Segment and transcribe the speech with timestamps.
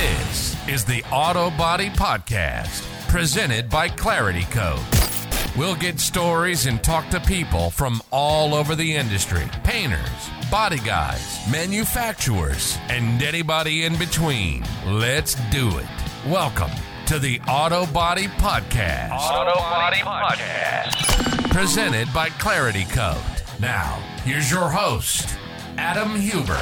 [0.00, 4.80] This is the Auto Body Podcast, presented by Clarity Coat.
[5.54, 11.40] We'll get stories and talk to people from all over the industry painters, body guys,
[11.52, 14.64] manufacturers, and anybody in between.
[14.86, 15.86] Let's do it.
[16.26, 16.70] Welcome
[17.04, 19.20] to the Auto Body Podcast.
[19.20, 21.50] Auto Body Podcast.
[21.50, 23.20] Presented by Clarity Coat.
[23.60, 25.36] Now, here's your host,
[25.76, 26.58] Adam Huber.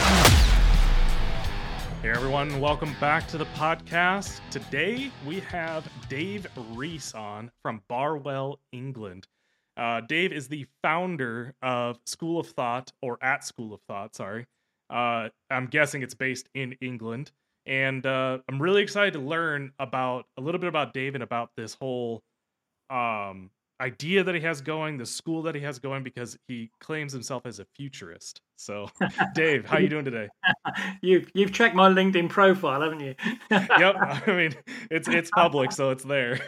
[2.01, 4.41] Hey everyone, welcome back to the podcast.
[4.53, 9.27] Today we have Dave Reece on from Barwell, England.
[9.77, 14.47] Uh, Dave is the founder of School of Thought, or at School of Thought, sorry.
[14.89, 17.33] Uh, I'm guessing it's based in England.
[17.67, 21.51] And uh, I'm really excited to learn about a little bit about Dave and about
[21.57, 22.23] this whole
[22.91, 27.13] um, idea that he has going, the school that he has going, because he claims
[27.13, 28.41] himself as a futurist.
[28.59, 28.91] So,
[29.35, 30.29] Dave, how you doing today?
[31.01, 33.15] you've you've checked my LinkedIn profile, haven't you?
[33.51, 33.95] yep.
[33.99, 34.55] I mean,
[34.91, 36.41] it's it's public, so it's there.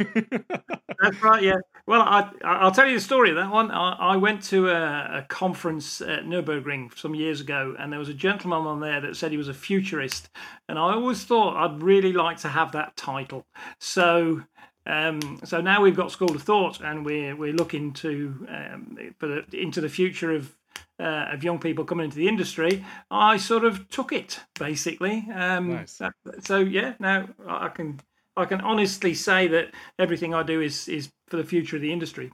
[1.00, 1.42] That's right.
[1.42, 1.56] Yeah.
[1.86, 3.70] Well, I I'll tell you the story of that one.
[3.70, 8.08] I, I went to a, a conference at Nurburgring some years ago, and there was
[8.08, 10.30] a gentleman on there that said he was a futurist,
[10.68, 13.46] and I always thought I'd really like to have that title.
[13.78, 14.42] So
[14.86, 19.28] um, so now we've got School of Thought, and we're we're looking to um, for
[19.28, 20.56] the, into the future of
[21.00, 22.84] uh, of young people coming into the industry.
[23.10, 25.26] I sort of took it basically.
[25.34, 26.00] Um, Nice.
[26.40, 28.00] So yeah, now I can
[28.36, 31.92] I can honestly say that everything I do is is for the future of the
[31.92, 32.30] industry.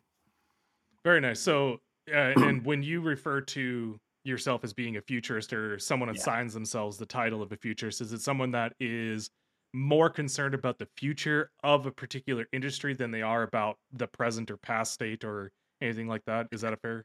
[1.04, 1.40] Very nice.
[1.40, 1.78] So,
[2.12, 6.16] uh, and when you refer to yourself as being a futurist or someone Yeah.
[6.16, 9.30] assigns themselves the title of a futurist, is it someone that is
[9.72, 14.50] more concerned about the future of a particular industry than they are about the present
[14.50, 16.48] or past state or anything like that?
[16.50, 17.04] Is that a fair?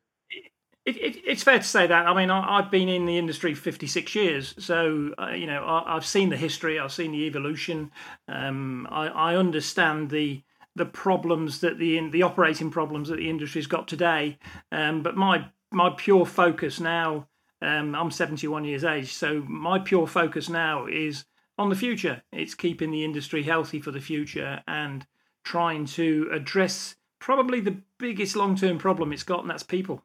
[0.84, 2.08] It, it, it's fair to say that.
[2.08, 5.96] I mean, I, I've been in the industry 56 years, so uh, you know I,
[5.96, 7.92] I've seen the history, I've seen the evolution.
[8.28, 10.42] Um, I, I understand the
[10.76, 14.40] the problems that the the operating problems that the industry's got today.
[14.72, 17.28] Um, but my my pure focus now,
[17.62, 21.26] um, I'm 71 years age, so my pure focus now is
[21.58, 22.24] on the future.
[22.32, 25.06] It's keeping the industry healthy for the future and
[25.44, 30.04] trying to address probably the biggest long term problem it's got, and that's people.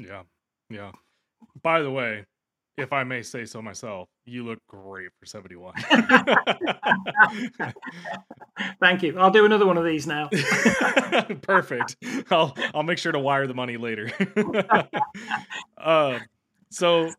[0.00, 0.22] Yeah.
[0.68, 0.92] Yeah.
[1.62, 2.24] By the way,
[2.76, 5.74] if I may say so myself, you look great for 71.
[8.80, 9.18] Thank you.
[9.18, 10.28] I'll do another one of these now.
[11.42, 11.96] Perfect.
[12.30, 14.10] I'll I'll make sure to wire the money later.
[15.78, 16.18] uh,
[16.70, 17.10] so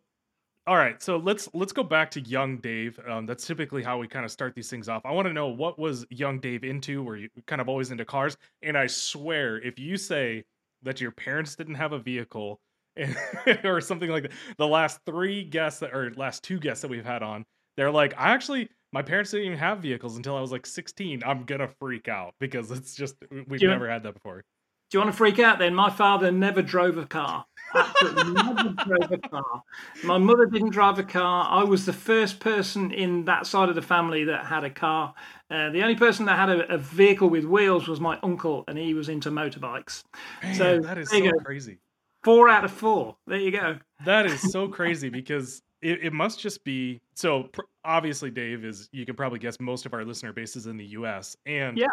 [0.67, 2.99] all right, so let's let's go back to young Dave.
[3.07, 5.01] Um, that's typically how we kind of start these things off.
[5.05, 7.03] I want to know what was young Dave into?
[7.03, 8.37] Were you kind of always into cars?
[8.61, 10.43] And I swear, if you say
[10.83, 12.59] that your parents didn't have a vehicle
[13.63, 17.05] or something like that, the last three guests that or last two guests that we've
[17.05, 17.45] had on,
[17.77, 21.23] they're like, I actually my parents didn't even have vehicles until I was like 16.
[21.25, 23.15] I'm gonna freak out because it's just
[23.47, 24.43] we've you- never had that before.
[24.89, 25.73] Do you want to freak out then?
[25.73, 27.45] My father never drove a car.
[27.73, 29.63] Never drove a car.
[30.03, 31.47] My mother didn't drive a car.
[31.49, 35.13] I was the first person in that side of the family that had a car.
[35.49, 38.77] Uh, the only person that had a, a vehicle with wheels was my uncle, and
[38.77, 40.03] he was into motorbikes.
[40.43, 41.79] Man, So, that is so crazy.
[42.23, 43.15] Four out of four.
[43.27, 43.77] There you go.
[44.05, 47.43] That is so crazy because it, it must just be so.
[47.43, 50.77] Pr- obviously, Dave is you can probably guess most of our listener base is in
[50.77, 51.35] the U.S.
[51.45, 51.87] and Yeah.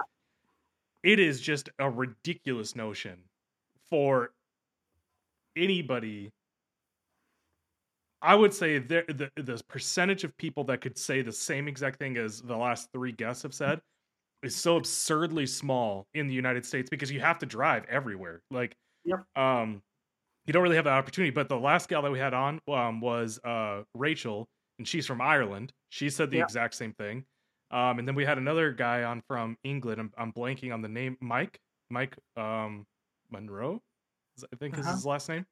[1.03, 3.19] it is just a ridiculous notion
[3.89, 4.33] for
[5.57, 6.31] anybody.
[8.21, 11.99] I would say there the the percentage of people that could say the same exact
[11.99, 13.81] thing as the last three guests have said
[14.43, 18.43] is so absurdly small in the United States because you have to drive everywhere.
[18.51, 19.25] Like, Yep.
[19.37, 19.83] um,
[20.49, 21.31] you don't really have that opportunity.
[21.31, 24.49] But the last gal that we had on um, was uh, Rachel,
[24.79, 25.73] and she's from Ireland.
[25.91, 26.45] She said the Yeah.
[26.45, 27.25] exact same thing.
[27.71, 30.01] Um, and then we had another guy on from England.
[30.01, 31.19] I'm, I'm blanking on the name.
[31.21, 31.61] Mike,
[31.91, 32.87] Mike um,
[33.31, 33.83] Monroe,
[34.51, 34.95] I think is Uh-huh.
[34.95, 35.45] his last name.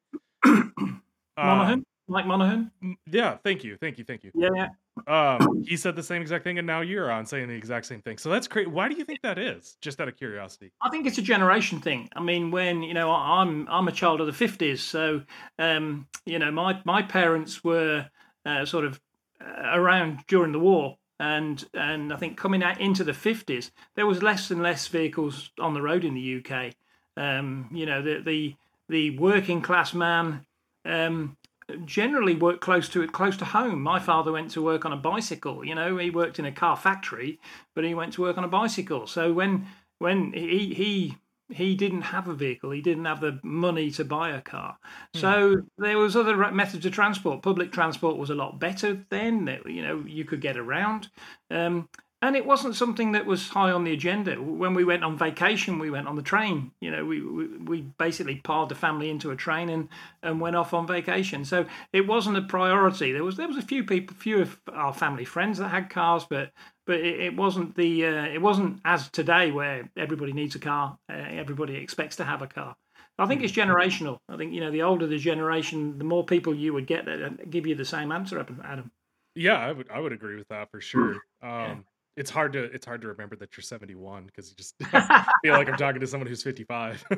[1.39, 2.71] Um, Mike Monaghan?
[3.11, 4.31] yeah, thank you, thank you, thank you.
[4.33, 4.67] Yeah, yeah.
[5.07, 8.01] Um, he said the same exact thing, and now you're on saying the exact same
[8.01, 8.17] thing.
[8.17, 8.69] So that's great.
[8.69, 9.77] Why do you think that is?
[9.81, 10.71] Just out of curiosity.
[10.81, 12.09] I think it's a generation thing.
[12.15, 15.21] I mean, when you know, I'm I'm a child of the '50s, so
[15.59, 18.07] um, you know, my my parents were
[18.45, 18.99] uh, sort of
[19.41, 24.07] uh, around during the war, and and I think coming out into the '50s, there
[24.07, 26.73] was less and less vehicles on the road in the UK.
[27.17, 28.55] Um, you know, the the
[28.89, 30.45] the working class man
[30.85, 31.37] um,
[31.85, 33.81] generally worked close to it, close to home.
[33.81, 35.65] My father went to work on a bicycle.
[35.65, 37.39] You know, he worked in a car factory,
[37.75, 39.07] but he went to work on a bicycle.
[39.07, 39.67] So when
[39.99, 41.17] when he he
[41.49, 44.77] he didn't have a vehicle, he didn't have the money to buy a car.
[45.13, 47.41] So there was other methods of transport.
[47.41, 49.59] Public transport was a lot better then.
[49.65, 51.09] You know you could get around.
[51.51, 51.89] Um,
[52.21, 54.41] and it wasn't something that was high on the agenda.
[54.41, 56.71] When we went on vacation, we went on the train.
[56.81, 59.87] You know, we we, we basically piled the family into a train and,
[60.23, 61.45] and went off on vacation.
[61.45, 63.11] So it wasn't a priority.
[63.11, 66.25] There was there was a few people, few of our family friends that had cars,
[66.27, 66.51] but
[66.87, 70.97] but it, it wasn't the uh, it wasn't as today where everybody needs a car.
[71.11, 72.75] Uh, everybody expects to have a car.
[73.19, 74.19] I think it's generational.
[74.27, 77.49] I think you know the older the generation, the more people you would get that
[77.49, 78.91] give you the same answer, Adam.
[79.35, 81.17] Yeah, I would I would agree with that for sure.
[81.43, 81.85] Um,
[82.17, 84.75] it's hard to it's hard to remember that you're 71 because you just
[85.43, 87.05] feel like I'm talking to someone who's 55.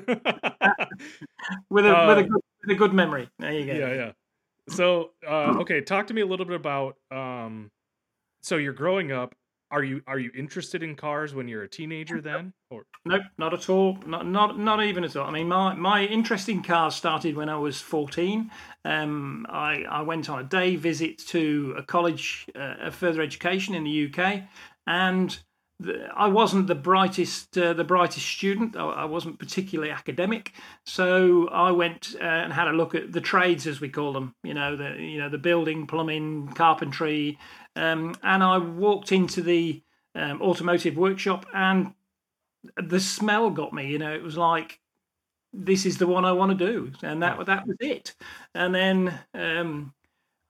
[1.69, 3.29] with a uh, with a good, with a good memory.
[3.39, 3.73] There you go.
[3.73, 4.11] Yeah, yeah.
[4.67, 6.97] So, uh, okay, talk to me a little bit about.
[7.09, 7.71] Um,
[8.43, 9.33] so you're growing up.
[9.71, 12.53] Are you are you interested in cars when you're a teenager then?
[12.71, 13.99] Or nope, not at all.
[14.03, 15.27] Not not not even at all.
[15.27, 18.49] I mean, my my interest in cars started when I was 14.
[18.83, 23.75] Um, I I went on a day visit to a college uh, of further education
[23.75, 24.41] in the UK,
[24.89, 25.39] and
[25.79, 28.75] the, I wasn't the brightest uh, the brightest student.
[28.75, 30.51] I, I, wasn't particularly academic,
[30.85, 34.35] so I went uh, and had a look at the trades as we call them.
[34.43, 37.37] You know the you know the building, plumbing, carpentry,
[37.77, 39.81] um, and I walked into the
[40.15, 41.93] um, automotive workshop and
[42.75, 43.87] the smell got me.
[43.87, 44.81] You know, it was like
[45.53, 48.15] this is the one I want to do, and that that was it.
[48.53, 49.93] And then um,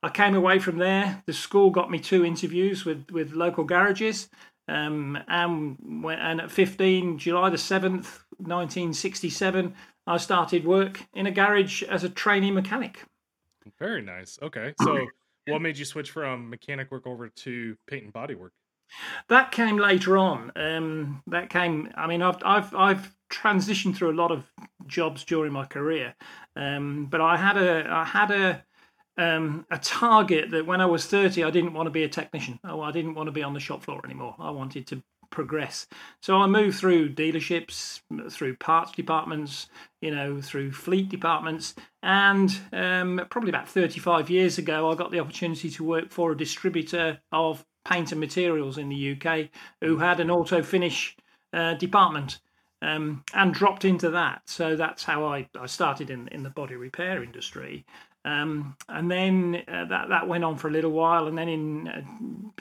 [0.02, 1.24] I came away from there.
[1.26, 4.30] The school got me two interviews with, with local garages.
[4.68, 9.74] Um, and, and at 15, July the 7th, 1967,
[10.08, 13.04] I started work in a garage as a trainee mechanic.
[13.78, 14.40] Very nice.
[14.42, 14.74] Okay.
[14.82, 15.06] So,
[15.48, 18.54] what made you switch from mechanic work over to paint and body work?
[19.28, 20.52] That came later on.
[20.56, 21.92] Um, that came.
[21.96, 24.44] I mean, I've I've I've transitioned through a lot of
[24.88, 26.16] jobs during my career,
[26.56, 28.66] um, but I had a I had a
[29.20, 32.60] um, a target that when I was 30, I didn't want to be a technician.
[32.64, 34.36] Oh, I didn't want to be on the shop floor anymore.
[34.40, 35.88] I wanted to progress.
[36.22, 38.00] So I moved through dealerships,
[38.32, 39.68] through parts departments,
[40.02, 41.76] you know, through fleet departments.
[42.02, 46.38] And um, probably about 35 years ago, I got the opportunity to work for a
[46.38, 49.50] distributor of paint and materials in the UK
[49.82, 51.18] who had an auto finish
[51.54, 52.40] uh, department.
[52.82, 54.44] Um, and dropped into that.
[54.46, 57.86] So that's how I, I started in, in the body repair industry.
[58.26, 61.88] Um, and then uh, that that went on for a little while, and then in
[61.88, 62.02] uh,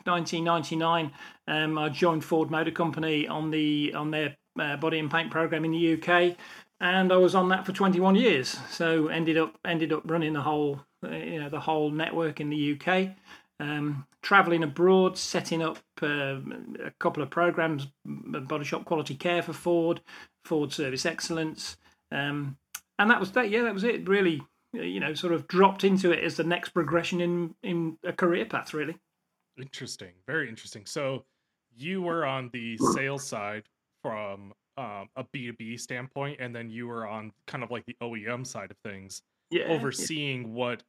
[0.05, 1.11] 1999,
[1.49, 5.65] um, I joined Ford Motor Company on the on their uh, body and paint program
[5.65, 6.37] in the UK,
[6.81, 8.57] and I was on that for 21 years.
[8.71, 12.51] So ended up ended up running the whole uh, you know the whole network in
[12.51, 13.17] the UK,
[13.59, 16.37] um, traveling abroad, setting up uh,
[16.85, 20.01] a couple of programs, body shop quality care for Ford,
[20.45, 21.77] Ford Service Excellence,
[22.13, 22.57] um,
[22.99, 23.51] and that was that.
[23.51, 24.09] Yeah, that was it.
[24.09, 27.99] Really uh, you know sort of dropped into it as the next progression in in
[28.05, 28.97] a career path really.
[29.57, 30.13] Interesting.
[30.27, 30.87] Very interesting.
[30.87, 31.25] So
[31.77, 33.65] you were on the sales side
[34.03, 38.47] from um, a b2b standpoint and then you were on kind of like the oem
[38.47, 40.49] side of things yeah, overseeing yeah.
[40.49, 40.83] what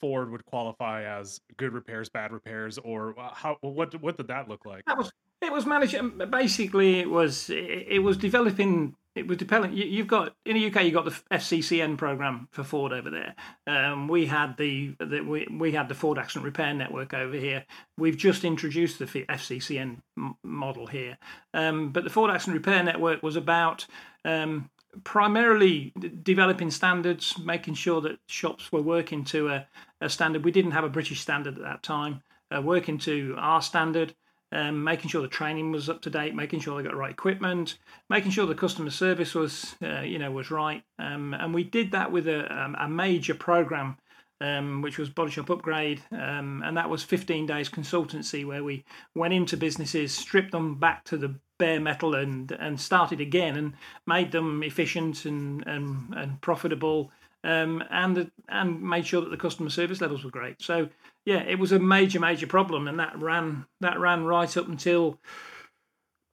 [0.00, 4.48] ford would qualify as good repairs bad repairs or uh, how what what did that
[4.48, 4.84] look like?
[4.86, 5.10] That was
[5.40, 9.74] it was managing basically it was it was developing it was dependent.
[9.74, 13.10] You, have got in the UK, you have got the FCCN program for Ford over
[13.10, 13.34] there.
[13.66, 17.64] Um, we had the, the we, we had the Ford Accident Repair Network over here.
[17.96, 19.98] We've just introduced the FCCN
[20.42, 21.16] model here,
[21.52, 23.86] um, but the Ford Accident Repair Network was about
[24.24, 24.70] um,
[25.04, 25.92] primarily
[26.22, 29.66] developing standards, making sure that shops were working to a,
[30.00, 30.44] a standard.
[30.44, 32.22] We didn't have a British standard at that time.
[32.54, 34.14] Uh, working to our standard,
[34.54, 37.10] um, making sure the training was up to date, making sure they got the right
[37.10, 37.76] equipment,
[38.08, 40.82] making sure the customer service was, uh, you know, was right.
[40.98, 43.98] Um, and we did that with a, um, a major program,
[44.40, 48.84] um, which was Body Shop Upgrade, um, and that was 15 days consultancy where we
[49.14, 53.74] went into businesses, stripped them back to the bare metal, and and started again, and
[54.06, 57.10] made them efficient and and, and profitable.
[57.44, 60.62] Um, and and made sure that the customer service levels were great.
[60.62, 60.88] So
[61.26, 65.20] yeah, it was a major, major problem, and that ran that ran right up until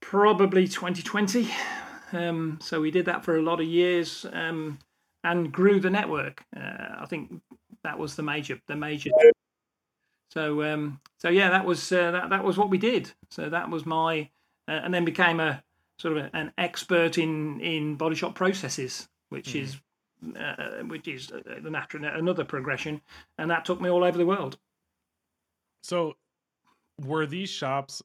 [0.02, 1.50] probably 2020.
[2.14, 4.80] Um, so we did that for a lot of years um,
[5.24, 6.44] and grew the network.
[6.56, 7.42] Uh, I think
[7.84, 9.12] that was the major, the major.
[10.32, 13.12] So um, so yeah, that was uh, that that was what we did.
[13.30, 14.30] So that was my,
[14.68, 15.64] uh, and then became a
[16.00, 19.64] sort of a, an expert in in body shop processes, which mm.
[19.64, 19.78] is
[20.38, 23.02] uh, which is uh, the natural another progression,
[23.38, 24.58] and that took me all over the world.
[25.84, 26.14] So,
[27.00, 28.02] were these shops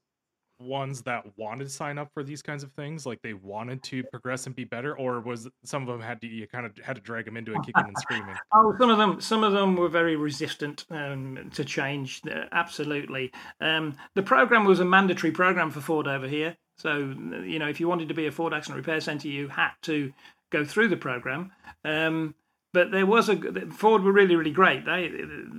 [0.58, 3.06] ones that wanted to sign up for these kinds of things?
[3.06, 6.26] Like they wanted to progress and be better, or was some of them had to
[6.26, 8.34] you kind of had to drag them into it, kicking and screaming?
[8.54, 12.22] Oh, some of them, some of them were very resistant um, to change.
[12.26, 16.56] Uh, absolutely, um, the program was a mandatory program for Ford over here.
[16.78, 19.72] So you know, if you wanted to be a Ford Accident Repair Center, you had
[19.82, 20.12] to
[20.56, 21.52] go through the program.
[21.84, 22.34] Um,
[22.72, 23.36] but there was a
[23.70, 24.84] Ford were really really great.
[24.84, 25.10] They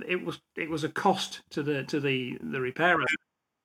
[0.06, 3.04] it was it was a cost to the to the the repairer,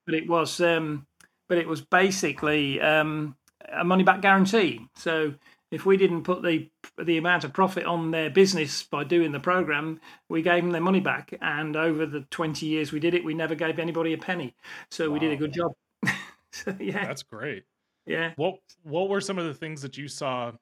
[0.06, 1.06] but it was um,
[1.48, 3.36] but it was basically um,
[3.72, 4.88] a money back guarantee.
[4.96, 5.36] So
[5.70, 9.40] if we didn't put the the amount of profit on their business by doing the
[9.40, 10.00] program,
[10.30, 11.34] we gave them their money back.
[11.42, 14.56] And over the twenty years we did it, we never gave anybody a penny.
[14.90, 15.14] So wow.
[15.14, 15.74] we did a good job.
[16.52, 17.66] so, yeah, that's great.
[18.08, 18.32] Yeah.
[18.36, 20.54] What What were some of the things that you saw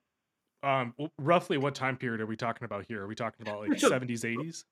[0.64, 3.04] um roughly what time period are we talking about here?
[3.04, 4.64] Are we talking about like 70s 80s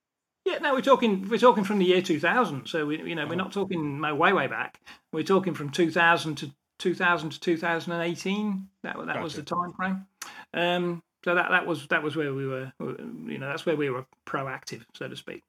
[0.45, 3.33] yeah no we're talking we're talking from the year 2000 so we you know we're
[3.33, 3.37] oh.
[3.37, 4.79] not talking way way back.
[5.11, 9.21] We're talking from 2000 to 2000 to 2018 that that gotcha.
[9.21, 10.05] was the time frame
[10.53, 13.89] um so that that was that was where we were you know that's where we
[13.89, 15.43] were proactive so to speak.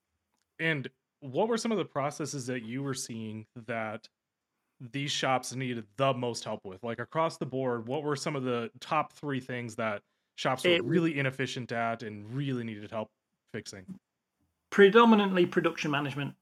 [0.59, 0.89] And
[1.21, 4.09] what were some of the processes that you were seeing that
[4.81, 6.83] these shops needed the most help with?
[6.83, 10.03] Like across the board what were some of the top three things that
[10.41, 13.11] shops were it, really inefficient at and really needed help
[13.53, 13.85] fixing?
[14.71, 16.35] Predominantly production management.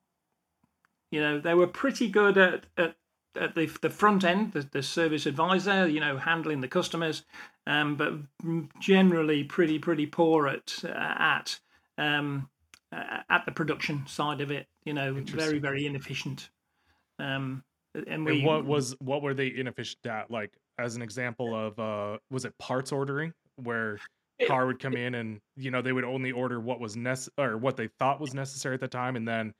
[1.10, 2.96] You know, they were pretty good at, at,
[3.38, 7.24] at the, the front end, the, the service advisor, you know, handling the customers,
[7.66, 8.12] um, but
[8.80, 11.58] generally pretty, pretty poor at, at,
[11.96, 12.48] um,
[12.92, 16.50] at the production side of it, you know, very, very inefficient.
[17.18, 17.64] Um,
[18.06, 20.30] and, we, and what was what were they inefficient at?
[20.30, 23.32] Like as an example of uh was it parts ordering?
[23.62, 23.98] Where
[24.46, 27.58] car would come in and you know they would only order what was necessary or
[27.58, 29.52] what they thought was necessary at the time and then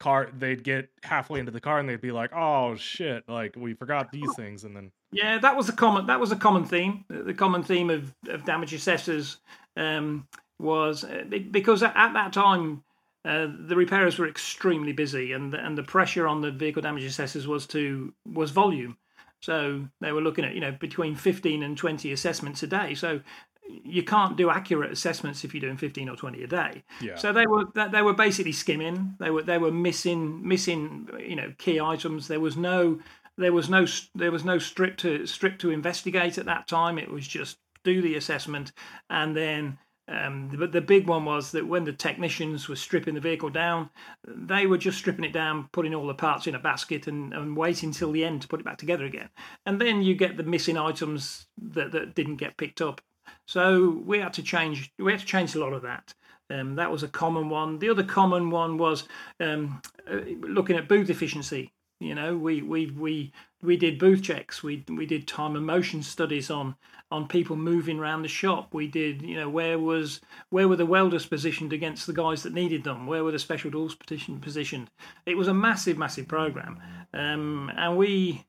[0.00, 3.74] car they'd get halfway into the car and they'd be like oh shit like we
[3.74, 7.04] forgot these things and then yeah that was a common that was a common theme.
[7.08, 9.38] The common theme of, of damage assessors
[9.76, 10.26] um,
[10.58, 12.82] was uh, because at that time
[13.24, 17.46] uh, the repairers were extremely busy and and the pressure on the vehicle damage assessors
[17.46, 18.96] was to was volume
[19.42, 22.94] so they were looking at, you know, between 15 and 20 assessments a day.
[22.94, 23.20] So
[23.68, 26.84] you can't do accurate assessments if you're doing 15 or 20 a day.
[27.00, 27.16] Yeah.
[27.16, 29.14] So they were they were basically skimming.
[29.18, 32.28] They were they were missing missing you know key items.
[32.28, 33.00] There was no
[33.36, 36.98] there was no there was no strip to strip to investigate at that time.
[36.98, 38.72] It was just do the assessment
[39.10, 39.78] and then
[40.08, 43.88] um, but the big one was that when the technicians were stripping the vehicle down,
[44.26, 47.56] they were just stripping it down, putting all the parts in a basket, and, and
[47.56, 49.28] waiting till the end to put it back together again.
[49.64, 53.00] And then you get the missing items that, that didn't get picked up.
[53.46, 54.92] So we had to change.
[54.98, 56.14] We had to change a lot of that.
[56.50, 57.78] Um, that was a common one.
[57.78, 59.04] The other common one was
[59.40, 59.80] um,
[60.10, 61.72] uh, looking at booth efficiency.
[62.02, 63.32] You know, we we we
[63.62, 64.62] we did booth checks.
[64.62, 66.74] We we did time and motion studies on
[67.10, 68.74] on people moving around the shop.
[68.74, 72.54] We did, you know, where was where were the welders positioned against the guys that
[72.54, 73.06] needed them?
[73.06, 74.90] Where were the special tools position, positioned?
[75.26, 76.80] It was a massive, massive program,
[77.14, 78.46] um, and we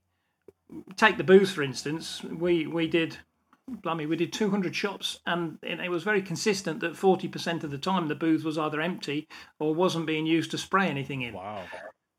[0.96, 2.24] take the booth for instance.
[2.24, 3.18] We we did.
[3.66, 8.10] Blimey, we did 200 shops, and it was very consistent that 40% of the time
[8.10, 9.26] the booth was either empty
[9.58, 11.34] or wasn't being used to spray anything in.
[11.34, 11.64] Wow.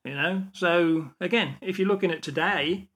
[0.05, 2.89] You know, so again, if you're looking at today,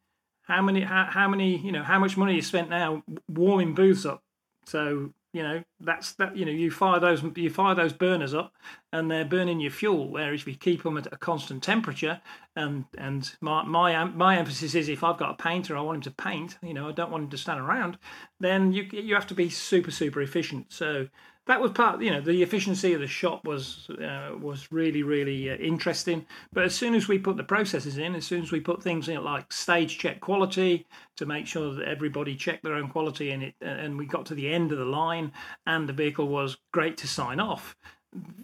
[0.42, 4.04] how many how, how many you know how much money is spent now warming booths
[4.04, 4.22] up?
[4.66, 8.54] So you know that's that you know you fire those you fire those burners up
[8.92, 12.20] and they're burning your fuel whereas if you keep them at a constant temperature
[12.56, 16.02] and and my my my emphasis is if i've got a painter i want him
[16.02, 17.98] to paint you know i don't want him to stand around
[18.40, 21.06] then you you have to be super super efficient so
[21.48, 25.50] that was part you know the efficiency of the shop was uh, was really really
[25.50, 26.24] uh, interesting.
[26.52, 29.08] But as soon as we put the processes in as soon as we put things
[29.08, 30.86] in like stage check quality
[31.16, 34.34] to make sure that everybody checked their own quality and it and we got to
[34.34, 35.32] the end of the line
[35.66, 37.76] and the vehicle was great to sign off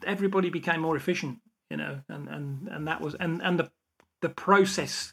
[0.04, 1.38] everybody became more efficient
[1.70, 3.70] you know and and and that was and and the
[4.24, 5.12] the process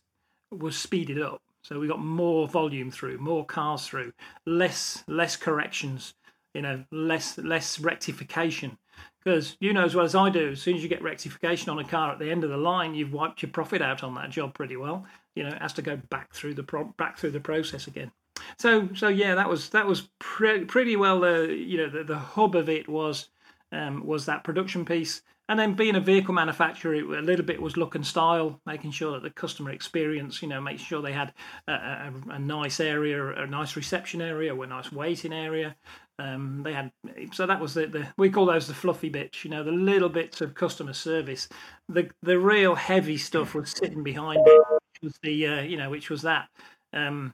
[0.51, 1.41] was speeded up.
[1.63, 4.13] So we got more volume through more cars through
[4.45, 6.15] less less corrections
[6.53, 8.77] you know less less rectification
[9.23, 11.79] because you know as well as I do, as soon as you get rectification on
[11.79, 14.29] a car at the end of the line, you've wiped your profit out on that
[14.29, 15.05] job pretty well.
[15.35, 18.11] You know, it has to go back through the pro- back through the process again.
[18.57, 22.17] So so yeah, that was that was pre- pretty well the you know the, the
[22.17, 23.29] hub of it was
[23.71, 25.21] um, was that production piece.
[25.49, 28.91] And then being a vehicle manufacturer, it, a little bit was look and style, making
[28.91, 31.33] sure that the customer experience, you know, making sure they had
[31.67, 35.75] a, a, a nice area, a nice reception area, a nice waiting area,
[36.21, 36.91] um, they had
[37.33, 40.09] so that was the, the we call those the fluffy bits, you know, the little
[40.09, 41.49] bits of customer service.
[41.89, 45.89] The the real heavy stuff was sitting behind it, which was the uh, you know
[45.89, 46.49] which was that
[46.93, 47.33] um,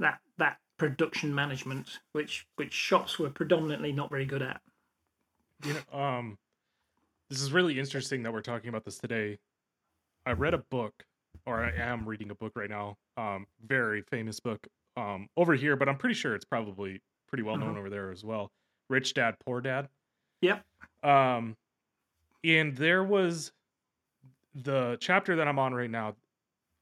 [0.00, 4.60] that that production management, which which shops were predominantly not very good at.
[5.64, 6.38] You know, um,
[7.30, 9.38] this is really interesting that we're talking about this today.
[10.26, 11.04] I read a book,
[11.46, 12.98] or I am reading a book right now.
[13.16, 17.00] Um, very famous book um over here, but I'm pretty sure it's probably
[17.30, 17.78] pretty well known Mhm.
[17.78, 18.50] over there as well.
[18.88, 19.88] Rich Dad Poor Dad.
[20.42, 20.64] Yep.
[21.02, 21.56] Um,
[22.44, 23.52] and there was
[24.54, 26.16] the chapter that I'm on right now.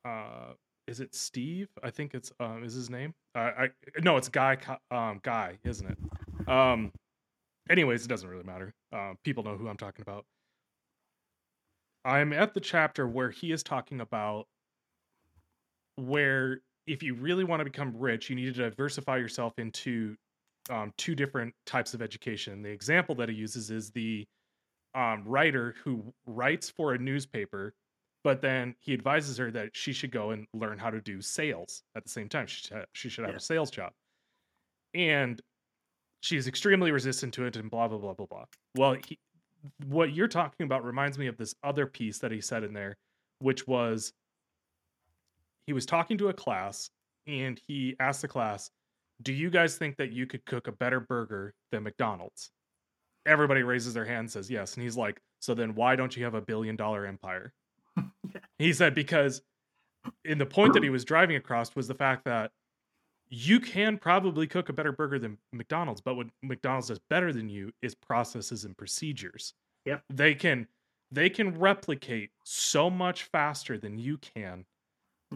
[0.05, 0.55] Uh,
[0.87, 1.69] is it Steve?
[1.83, 3.15] I think it's um, is his name.
[3.35, 4.57] Uh, I no, it's Guy.
[4.91, 6.49] Um, Guy, isn't it?
[6.49, 6.93] Um,
[7.69, 8.73] anyways, it doesn't really matter.
[8.93, 10.25] Um, people know who I'm talking about.
[12.05, 14.49] I'm at the chapter where he is talking about
[15.97, 20.17] where if you really want to become rich, you need to diversify yourself into
[20.71, 22.63] um, two different types of education.
[22.63, 24.27] The example that he uses is the
[24.95, 27.75] um, writer who writes for a newspaper,
[28.25, 31.83] but then he advises her that she should go and learn how to do sales
[31.97, 32.47] at the same time.
[32.47, 33.39] She should, she should have Yeah.
[33.39, 33.93] a sales job.
[34.95, 35.41] And
[36.21, 38.45] she's extremely resistant to it and blah, blah, blah, blah, blah.
[38.77, 39.19] Well, he,
[39.87, 42.97] what you're talking about reminds me of this other piece that he said in there,
[43.41, 44.13] which was
[45.67, 46.91] he was talking to a class
[47.27, 48.71] and he asked the class,
[49.23, 52.51] Do you guys think that you could cook a better burger than McDonald's?
[53.27, 54.75] Everybody raises their hand and says yes.
[54.75, 57.53] And he's like, So then why don't you have a billion dollar empire?
[58.59, 59.43] He said, Because
[60.25, 62.53] in the point that he was driving across was the fact that
[63.31, 67.49] you can probably cook a better burger than McDonald's, but what McDonald's does better than
[67.49, 69.55] you is processes and procedures.
[69.85, 70.03] Yep.
[70.11, 70.67] They can
[71.11, 74.65] they can replicate so much faster than you can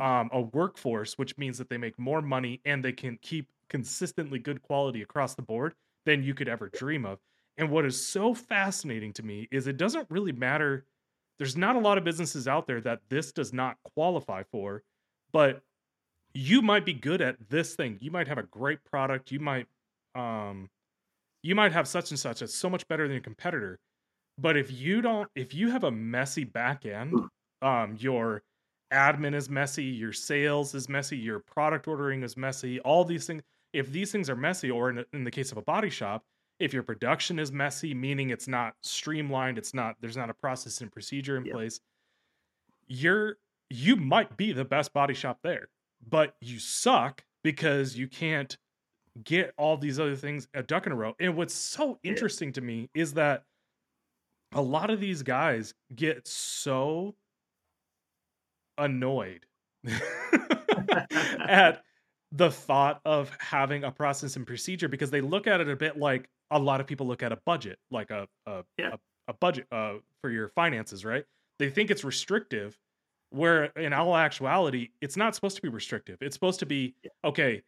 [0.00, 4.38] um, a workforce, which means that they make more money and they can keep consistently
[4.38, 5.74] good quality across the board
[6.04, 7.18] than you could ever dream of.
[7.56, 10.84] And what is so fascinating to me is it doesn't really matter.
[11.38, 14.82] There's not a lot of businesses out there that this does not qualify for,
[15.32, 15.62] but
[16.34, 17.96] you might be good at this thing.
[18.00, 19.32] You might have a great product.
[19.32, 19.66] You might,
[20.14, 20.68] um,
[21.42, 23.78] you might have such and such that's so much better than your competitor.
[24.38, 27.14] But if you don't, if you have a messy back end,
[27.62, 28.42] um, your
[28.92, 33.42] admin is messy, your sales is messy, your product ordering is messy, all these things.
[33.72, 36.24] If these things are messy, or in, in the case of a body shop,
[36.58, 40.80] if your production is messy, meaning it's not streamlined, it's not there's not a process
[40.80, 41.54] and procedure in Yep.
[41.54, 41.80] place,
[42.86, 43.38] you're
[43.70, 45.68] you might be the best body shop there,
[46.08, 48.56] but you suck because you can't
[49.24, 51.14] get all these other things a duck in a row.
[51.18, 52.10] And what's so Yeah.
[52.10, 53.44] interesting to me is that
[54.52, 57.14] a lot of these guys get so
[58.78, 59.46] annoyed
[61.46, 61.82] at
[62.32, 65.98] the thought of having a process and procedure because they look at it a bit
[65.98, 68.94] like a lot of people look at a budget, like a a, Yeah.
[68.94, 71.24] a, a budget uh, for your finances, right?
[71.58, 72.78] They think it's restrictive,
[73.30, 76.18] where in all actuality, it's not supposed to be restrictive.
[76.20, 77.62] It's supposed to be okay.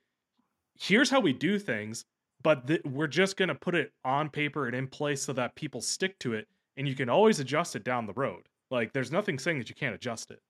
[0.81, 2.05] Here's how we do things,
[2.43, 5.55] but th- we're just going to put it on paper and in place so that
[5.55, 8.49] people stick to it, and you can always adjust it down the road.
[8.71, 10.41] Like there's nothing saying that you can't adjust it.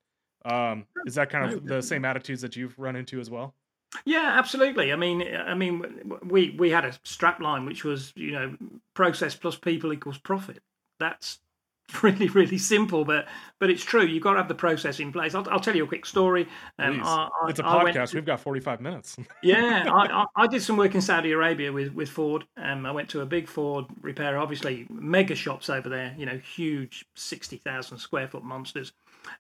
[0.50, 3.54] Um, is that kind of the same attitudes that you've run into as well?
[4.04, 4.92] Yeah, absolutely.
[4.92, 8.56] I mean, I mean, we we had a strap line which was, you know,
[8.94, 10.62] process plus people equals profit.
[11.00, 11.38] That's
[12.02, 13.26] really really simple, but
[13.60, 14.04] but it's true.
[14.04, 15.34] You've got to have the process in place.
[15.34, 16.48] I'll, I'll tell you a quick story.
[16.78, 17.02] Um.
[17.04, 18.10] I- I- it's a podcast.
[18.10, 19.16] to- We've got 45 minutes.
[19.42, 22.44] yeah, I, I, I did some work in Saudi Arabia with with Ford.
[22.56, 26.14] Um, I went to a big Ford repair, obviously mega shops over there.
[26.18, 28.92] You know, huge sixty thousand square foot monsters,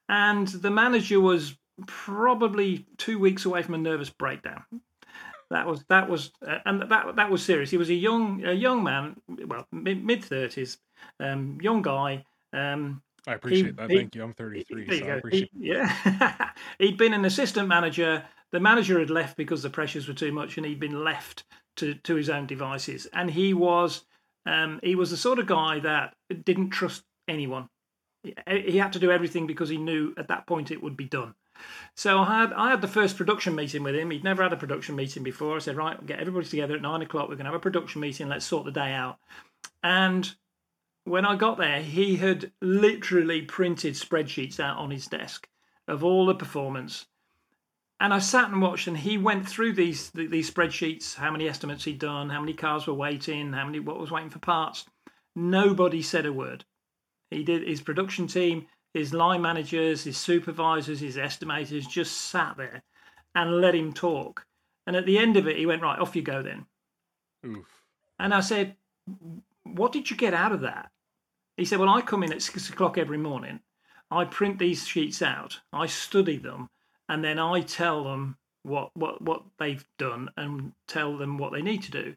[0.08, 1.56] and the manager was
[1.86, 4.64] probably two weeks away from a nervous breakdown.
[5.50, 7.70] That was that was uh, and that that was serious.
[7.70, 10.78] He was a young a young man, well mid thirties,
[11.20, 12.24] um, young guy.
[12.52, 13.90] Um, I appreciate that.
[13.90, 14.22] he- Thank you.
[14.22, 15.50] I'm 33, there you so I appreciate.
[15.58, 18.24] He- yeah, he'd been an assistant manager.
[18.52, 21.44] The manager had left because the pressures were too much, and he'd been left
[21.76, 23.06] to, to his own devices.
[23.12, 24.04] And he was
[24.46, 27.68] um, he was the sort of guy that didn't trust anyone.
[28.22, 28.34] He-
[28.72, 31.34] He had to do everything because he knew at that point it would be done.
[31.94, 34.10] So I had I had the first production meeting with him.
[34.10, 35.56] He'd never had a production meeting before.
[35.56, 37.28] I said, right, we'll get everybody together at nine o'clock.
[37.28, 38.28] We're going to have a production meeting.
[38.28, 39.18] Let's sort the day out.
[39.82, 40.34] And
[41.04, 45.48] when I got there, he had literally printed spreadsheets out on his desk
[45.86, 47.06] of all the performance.
[48.00, 51.84] And I sat and watched, and he went through these these spreadsheets, how many estimates
[51.84, 54.86] he'd done, how many cars were waiting, how many what was waiting for parts.
[55.36, 56.64] Nobody said a word.
[57.30, 62.82] He did his production team, his line managers, his supervisors, his estimators just sat there
[63.34, 64.46] and let him talk.
[64.86, 66.66] And at the end of it, he went, Right, off you go then.
[67.44, 67.66] Oof.
[68.18, 68.76] And I said,
[69.64, 70.90] What did you get out of that?
[71.56, 73.60] He said, Well, I come in at six o'clock every morning.
[74.10, 76.70] I print these sheets out, I study them,
[77.08, 81.62] and then I tell them what what what they've done and tell them what they
[81.62, 82.14] need to do.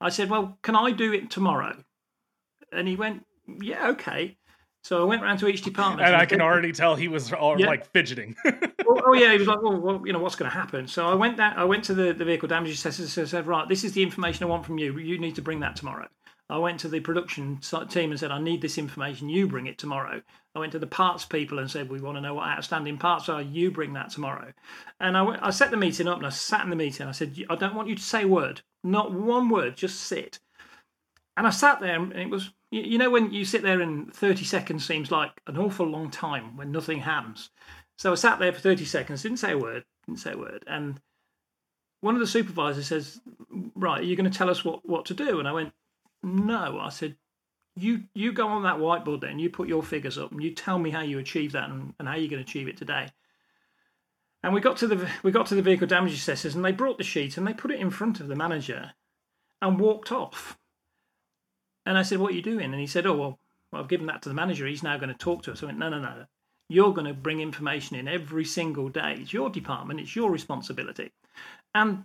[0.00, 1.82] I said, "Well, can I do it tomorrow?"
[2.72, 4.36] And he went, "Yeah, okay."
[4.84, 7.58] So I went around to each department, and I can already tell he was all,
[7.58, 7.68] yeah.
[7.68, 8.36] like fidgeting.
[8.44, 10.86] oh, oh, yeah, he was like, well, well, you know, what's going to happen?
[10.86, 13.66] So I went down, I went to the, the vehicle damage assessors and said, right,
[13.66, 14.98] this is the information I want from you.
[14.98, 16.06] You need to bring that tomorrow.
[16.50, 19.30] I went to the production team and said, I need this information.
[19.30, 20.20] You bring it tomorrow.
[20.54, 23.30] I went to the parts people and said, we want to know what outstanding parts
[23.30, 23.40] are.
[23.40, 24.52] You bring that tomorrow.
[25.00, 27.06] And I, went, I set the meeting up and I sat in the meeting.
[27.06, 30.40] I said, I don't want you to say a word, not one word, just sit.
[31.38, 32.50] And I sat there and it was,
[32.82, 36.56] you know, when you sit there and 30 seconds seems like an awful long time
[36.56, 37.50] when nothing happens.
[37.96, 40.64] So I sat there for 30 seconds, didn't say a word, didn't say a word.
[40.66, 41.00] And
[42.00, 43.20] one of the supervisors says,
[43.76, 45.38] Right, are you going to tell us what, what to do?
[45.38, 45.72] And I went,
[46.22, 47.16] no, I said,
[47.76, 50.78] you you go on that whiteboard then, you put your figures up and you tell
[50.78, 53.08] me how you achieve that and, and how you're going to achieve it today.
[54.42, 56.98] And we got to the we got to the vehicle damage assessors and they brought
[56.98, 58.92] the sheet and they put it in front of the manager
[59.60, 60.58] and walked off.
[61.86, 62.72] And I said, What are you doing?
[62.72, 63.38] And he said, Oh well,
[63.72, 65.62] well I've given that to the manager, he's now going to talk to us.
[65.62, 66.24] I went, No, no, no.
[66.68, 69.18] You're going to bring information in every single day.
[69.20, 71.12] It's your department, it's your responsibility.
[71.74, 72.04] And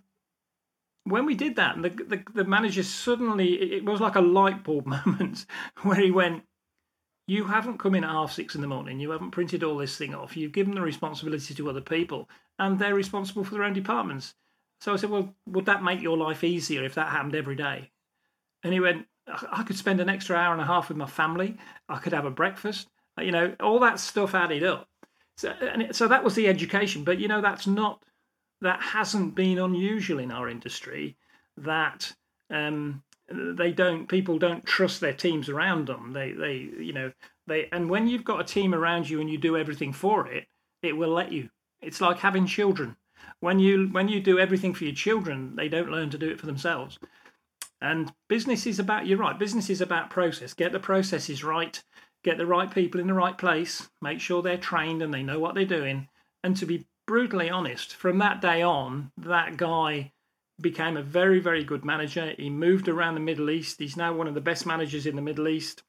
[1.06, 4.86] when we did that, the, the, the manager suddenly, it was like a light bulb
[5.06, 5.46] moment
[5.84, 6.44] where he went,
[7.28, 9.98] You haven't come in at half six in the morning, you haven't printed all this
[9.98, 13.74] thing off, you've given the responsibility to other people, and they're responsible for their own
[13.74, 14.36] departments.
[14.82, 17.92] So I said, Well, would that make your life easier if that happened every day?
[18.63, 19.08] And he went,
[19.52, 22.26] I could spend an extra hour and a half with my family, I could have
[22.26, 22.88] a breakfast,
[23.18, 24.88] you know, all that stuff added up.
[25.38, 28.04] So, and so that was the education, but you know, that's not
[28.62, 31.15] that hasn't been unusual in our industry.
[31.58, 32.13] That
[32.50, 36.13] um, they don't people don't trust their teams around them.
[36.13, 37.12] They they you know
[37.48, 40.48] they and when you've got a team around you and you do everything for it,
[40.82, 41.50] it will let you.
[41.82, 42.96] It's like having children.
[43.39, 46.39] When you when you do everything for your children, they don't learn to do it
[46.39, 47.00] for themselves.
[47.82, 49.39] And business is about you're right.
[49.39, 50.54] Business is about process.
[50.54, 51.82] Get the processes right.
[52.24, 53.89] Get the right people in the right place.
[54.02, 56.10] Make sure they're trained and they know what they're doing.
[56.44, 60.12] And to be brutally honest, from that day on, that guy
[60.60, 62.34] became a very, very good manager.
[62.38, 63.80] He moved around the Middle East.
[63.80, 65.84] He's now one of the best managers in the Middle East.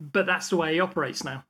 [0.00, 1.44] But that's the way he operates now,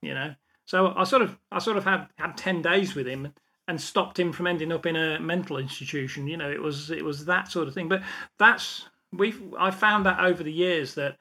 [0.00, 0.34] you know.
[0.64, 3.32] So I sort of, I sort of had had ten days with him
[3.72, 6.26] and stopped him from ending up in a mental institution.
[6.26, 7.88] You know, it was it was that sort of thing.
[7.88, 8.02] But
[8.38, 11.16] that's we've I found that over the years that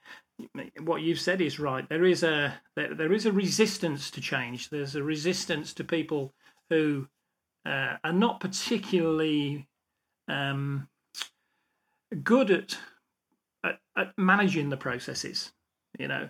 [0.82, 1.88] what you've said is right.
[1.88, 4.70] There is a there, there is a resistance to change.
[4.70, 6.34] There's a resistance to people
[6.70, 7.08] who
[7.66, 9.70] uh, are not particularly
[10.28, 10.90] um,
[12.22, 12.78] good at,
[13.64, 15.54] at, at managing the processes.
[15.98, 16.30] You know,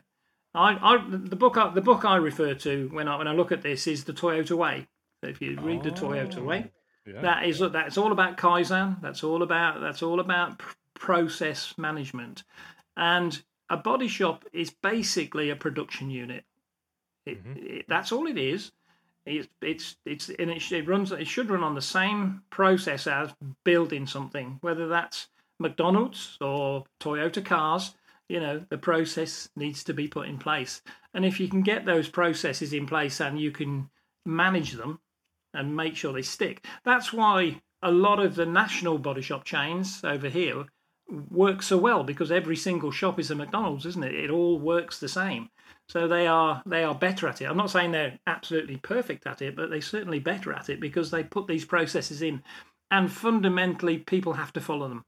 [0.54, 3.52] I, I the book I, the book I refer to when I when I look
[3.52, 4.88] at this is the Toyota Way.
[5.24, 6.72] If you read the Toyota Way,
[7.08, 7.22] oh, yeah.
[7.22, 9.02] that is that's all about kaizen.
[9.02, 10.62] That's all about that's all about
[10.96, 12.44] process management,
[12.98, 16.44] and a body shop is basically a production unit.
[17.26, 17.66] It, mm-hmm.
[17.78, 18.72] it, that's all it is.
[19.26, 23.34] It's it's it's and it, it runs it should run on the same process as
[23.64, 25.28] building something, whether that's
[25.60, 27.94] McDonald's or Toyota cars.
[28.28, 30.82] You know, the process needs to be put in place,
[31.14, 33.90] and if you can get those processes in place and you can
[34.26, 35.00] manage them
[35.54, 40.02] and make sure they stick, that's why a lot of the national body shop chains
[40.04, 40.66] over here
[41.30, 44.16] work so well because every single shop is a McDonald's, isn't it?
[44.16, 45.50] It all works the same.
[45.90, 47.46] So they are they are better at it.
[47.46, 51.12] I'm not saying they're absolutely perfect at it, but they're certainly better at it because
[51.12, 52.44] they put these processes in,
[52.90, 55.04] and fundamentally people have to follow them.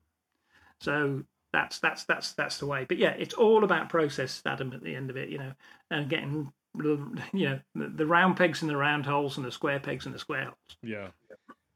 [0.81, 2.85] So that's that's that's that's the way.
[2.85, 4.73] But yeah, it's all about process, Adam.
[4.73, 5.53] At the end of it, you know,
[5.89, 10.05] and getting you know the round pegs in the round holes and the square pegs
[10.05, 10.77] in the square holes.
[10.81, 11.09] Yeah.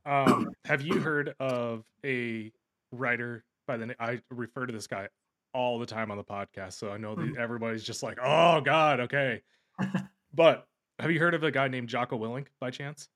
[0.05, 2.51] Um, have you heard of a
[2.91, 3.97] writer by the name?
[3.99, 5.10] I refer to this guy
[5.53, 7.38] all the time on the podcast, so I know that mm.
[7.38, 9.41] everybody's just like, "Oh God, okay."
[10.33, 10.65] but
[10.99, 13.10] have you heard of a guy named Jocko Willink by chance?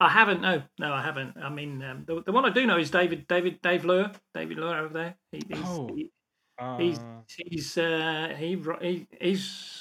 [0.00, 0.40] I haven't.
[0.40, 1.36] No, no, I haven't.
[1.36, 4.56] I mean, um, the, the one I do know is David, David, Dave Luehr, David
[4.56, 5.14] Luehr over there.
[5.30, 6.10] He, he's, oh, he,
[6.58, 6.78] uh...
[6.78, 9.79] he's he's uh, he, he he's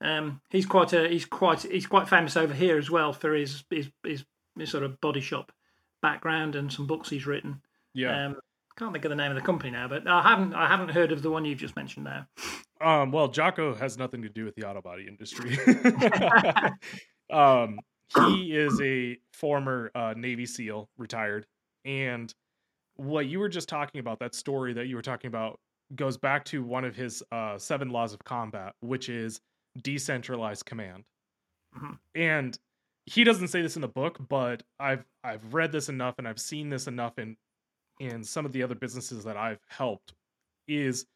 [0.00, 3.64] um he's quite a he's quite he's quite famous over here as well for his
[3.70, 4.24] his his,
[4.56, 5.52] his sort of body shop
[6.02, 7.60] background and some books he's written.
[7.94, 8.26] Yeah.
[8.26, 8.36] Um,
[8.76, 11.10] can't think of the name of the company now, but I haven't I haven't heard
[11.10, 12.26] of the one you've just mentioned now.
[12.80, 15.58] Um, well, Jocko has nothing to do with the auto body industry.
[17.32, 17.80] um,
[18.14, 21.44] he is a former uh, Navy SEAL, retired,
[21.84, 22.32] and
[22.94, 25.58] what you were just talking about, that story that you were talking about,
[25.94, 29.40] goes back to one of his uh, seven laws of combat, which is
[29.80, 31.04] decentralized command.
[31.76, 31.92] Mm-hmm.
[32.14, 32.58] And
[33.06, 36.40] he doesn't say this in the book, but I've I've read this enough and I've
[36.40, 37.36] seen this enough in
[38.00, 40.14] in some of the other businesses that I've helped
[40.68, 41.06] is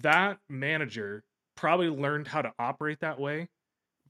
[0.00, 1.24] that manager
[1.56, 3.48] probably learned how to operate that way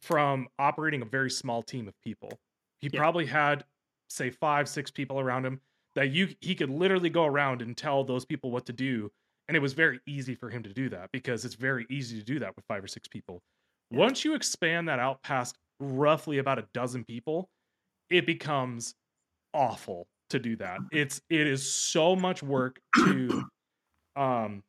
[0.00, 2.40] from operating a very small team of people.
[2.80, 3.00] He Yeah.
[3.00, 3.64] probably had
[4.08, 5.60] say 5 6 people around him
[5.94, 9.12] that you he could literally go around and tell those people what to do
[9.48, 12.24] and it was very easy for him to do that because it's very easy to
[12.24, 13.42] do that with 5 or 6 people.
[13.92, 13.98] Yeah.
[13.98, 17.48] Once you expand that out past roughly about a dozen people,
[18.10, 18.94] it becomes
[19.54, 20.78] awful to do that.
[20.90, 23.44] It's it is so much work to
[24.16, 24.62] um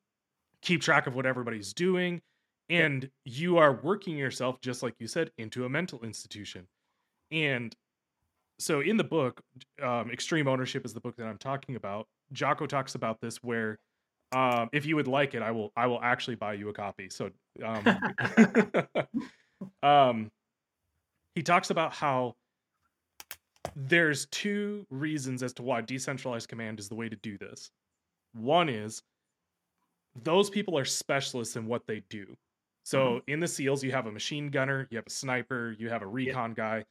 [0.61, 2.21] keep track of what everybody's doing
[2.69, 6.67] and you are working yourself just like you said into a mental institution.
[7.31, 7.75] And
[8.59, 9.41] so in the book
[9.81, 12.07] um extreme ownership is the book that I'm talking about.
[12.33, 13.79] Jocko talks about this where
[14.33, 17.09] um if you would like it I will I will actually buy you a copy.
[17.09, 17.29] So
[17.63, 17.83] um
[19.83, 20.31] um
[21.35, 22.35] he talks about how
[23.75, 27.71] there's two reasons as to why decentralized command is the way to do this.
[28.33, 29.01] One is
[30.21, 32.35] those people are specialists in what they do.
[32.83, 36.01] So in the SEALs, you have a machine gunner, you have a sniper, you have
[36.01, 36.83] a recon guy.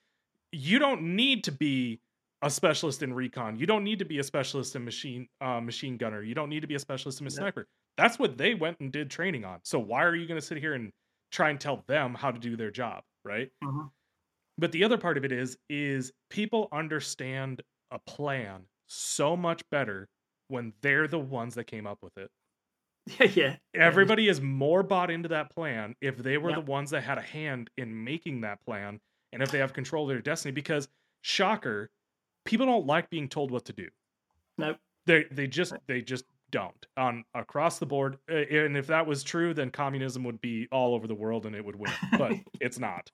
[0.51, 2.01] You don't need to be
[2.43, 3.57] a specialist in recon.
[3.57, 6.23] You don't need to be a specialist in machine uh, machine gunner.
[6.23, 7.67] You don't need to be a specialist in a sniper.
[7.97, 9.61] That's what they went and did training on.
[9.65, 10.93] So why are you going to sit here and
[11.31, 13.51] try and tell them how to do their job, right?
[13.63, 13.91] Mhm.
[14.59, 20.09] But the other part of it is is people understand a plan so much better
[20.49, 22.31] when they're the ones that came up with it.
[23.21, 23.57] Yeah, yeah.
[23.75, 26.57] Everybody is more bought into that plan if they were Yeah.
[26.57, 29.01] the ones that had a hand in making that plan
[29.33, 30.89] and if they have control of their destiny because
[31.23, 31.91] shocker,
[32.45, 33.89] people don't like being told what to do.
[34.59, 34.79] Nope.
[35.07, 38.19] They they just they just don't on across the board.
[38.31, 41.57] Uh, And if that was true, then communism would be all over the world and
[41.57, 41.93] it would win.
[42.19, 43.11] But it's not.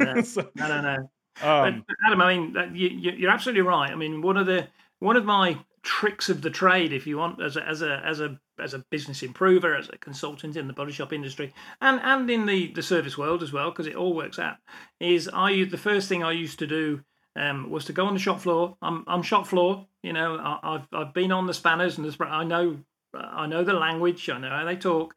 [0.00, 0.20] No.
[0.22, 1.48] so, No, no, no.
[1.48, 3.90] um, but Adam, I mean, you, you- you're absolutely right.
[3.90, 4.66] I mean, one of the
[4.98, 8.20] one of my tricks of the trade, if you want, as a as a as
[8.20, 12.28] a as a business improver, as a consultant in the body shop industry, and and
[12.28, 14.56] in the the service world as well, because it all works out,
[14.98, 17.02] is I the first thing I used to do.
[17.36, 18.76] Um, was to go on the shop floor.
[18.82, 19.86] I'm I'm shop floor.
[20.02, 22.78] You know, I, I've I've been on the spanners and the I know
[23.14, 24.28] I know the language.
[24.28, 25.14] I know how they talk.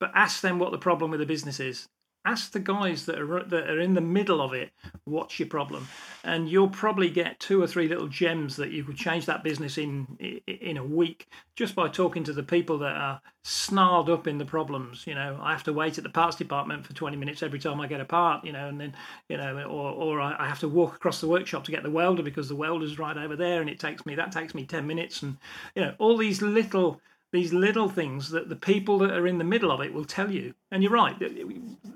[0.00, 1.88] But ask them what the problem with the business is.
[2.24, 4.70] Ask the guys that are that are in the middle of it
[5.04, 5.86] what's your problem?
[6.22, 9.78] And you'll probably get two or three little gems that you could change that business
[9.78, 10.06] in
[10.46, 14.44] in a week just by talking to the people that are snarled up in the
[14.44, 15.38] problems you know?
[15.40, 18.00] I have to wait at the parts department for 20 minutes every time i get
[18.00, 18.94] a part you know and then
[19.28, 22.22] you know or or i have to walk across the workshop to get the welder
[22.22, 25.22] because the welder's right over there and it takes me that takes me 10 minutes
[25.22, 25.36] and
[25.74, 27.00] you know all these little
[27.34, 30.30] these little things that the people that are in the middle of it will tell
[30.30, 30.54] you.
[30.70, 31.16] And you're right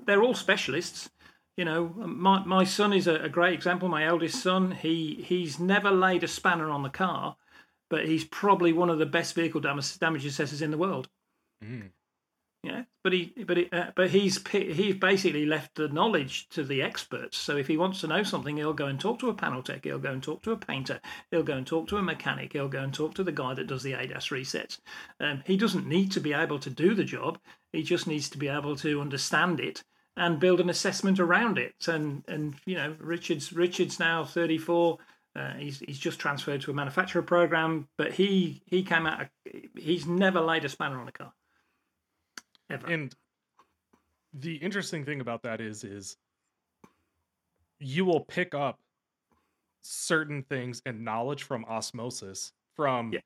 [0.05, 1.09] they're all specialists.
[1.57, 3.89] You know my my son is a, a great example.
[3.89, 7.37] My eldest son he he's never laid a spanner on the car
[7.89, 11.09] but he's probably one of the best vehicle damage, damage assessors in the world.
[11.63, 11.89] Mm,
[12.63, 16.81] yeah but he but he, uh, but he's he's basically left the knowledge to the
[16.81, 17.37] experts.
[17.37, 19.85] So if he wants to know something he'll go and talk to a panel tech
[19.85, 20.99] he'll go and talk to a painter
[21.31, 23.67] he'll go and talk to a mechanic he'll go and talk to the guy that
[23.67, 24.79] does the ADAS resets.
[25.19, 27.39] Um, he doesn't need to be able to do the job
[27.71, 29.83] he just needs to be able to understand it
[30.17, 31.87] and build an assessment around it.
[31.87, 34.97] And and you know richard's richard's now 34
[35.35, 39.27] uh, he's he's just transferred to a manufacturer program but he he came out
[39.77, 41.31] he's never laid a spanner on a car
[42.69, 43.15] ever and
[44.33, 46.17] the interesting thing about that is is
[47.79, 48.79] you will pick up
[49.81, 53.19] certain things and knowledge from osmosis from Yeah.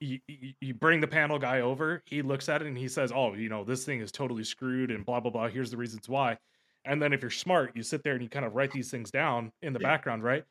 [0.00, 3.10] you, you, you bring the panel guy over he looks at it and he says
[3.14, 6.08] oh you know this thing is totally screwed and blah blah blah here's the reasons
[6.08, 6.36] why
[6.84, 9.10] and then if you're smart you sit there and you kind of write these things
[9.10, 9.88] down in the Yeah.
[9.88, 10.44] background right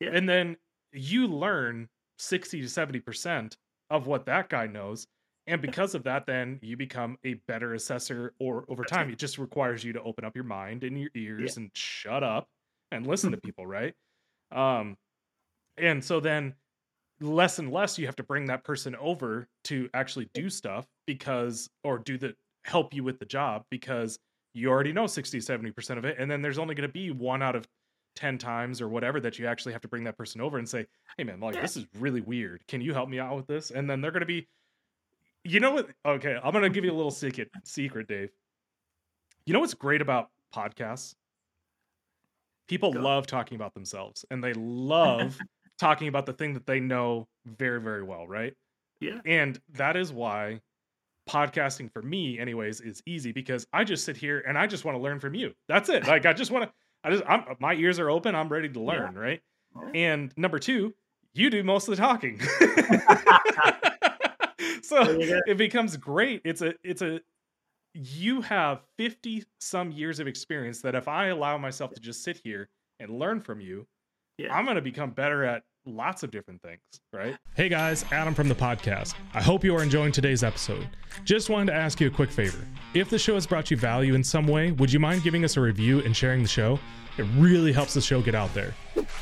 [0.00, 0.10] Yeah.
[0.14, 0.56] and then
[0.92, 3.56] you learn 60 to 70 percent
[3.90, 5.06] of what that guy knows
[5.46, 9.38] and because of that then you become a better assessor or over time it just
[9.38, 12.48] requires you to open up your mind and your ears and shut up
[12.90, 13.94] and listen to people right?
[14.50, 14.96] Um
[15.78, 16.54] and so then
[17.20, 21.70] less and less you have to bring that person over to actually do stuff because
[21.84, 24.18] or do the help you with the job because
[24.54, 27.42] you already know 60 70% of it and then there's only going to be one
[27.42, 27.66] out of
[28.16, 30.86] 10 times or whatever that you actually have to bring that person over and say
[31.16, 31.62] hey man like Yeah.
[31.62, 32.66] this is really weird.
[32.68, 33.70] Can you help me out with this?
[33.70, 34.46] And then they're going to be
[35.44, 38.30] you know what okay i'm going to give you a little secret secret dave
[39.46, 41.14] you know what's great about podcasts
[42.68, 43.00] people Go.
[43.00, 45.38] love talking about themselves and they love
[45.78, 48.54] talking about the thing that they know very very well right
[49.00, 49.18] Yeah.
[49.26, 50.60] and that is why
[51.28, 54.96] podcasting for me anyways is easy because i just sit here and i just want
[54.96, 56.72] to learn from you that's it like i just want to
[57.04, 58.36] I just I'm, my ears are open.
[58.36, 59.40] I'm ready to learn, right?
[59.92, 60.94] And number two,
[61.34, 62.40] you do most of the talking.
[64.84, 65.40] so There you go.
[65.46, 66.42] it becomes great.
[66.44, 67.20] It's a it's a
[67.94, 72.40] you have 50 some years of experience that if I allow myself to just sit
[72.42, 72.68] here
[73.00, 73.86] and learn from you,
[74.38, 74.54] Yeah.
[74.54, 76.80] I'm going to become better at lots of different things,
[77.12, 77.36] right?
[77.54, 79.14] Hey guys, Adam from the podcast.
[79.34, 80.86] I hope you are enjoying today's episode.
[81.24, 82.64] Just wanted to ask you a quick favor.
[82.94, 85.56] If the show has brought you value in some way, would you mind giving us
[85.56, 86.78] a review and sharing the show?
[87.18, 88.74] It really helps the show get out there.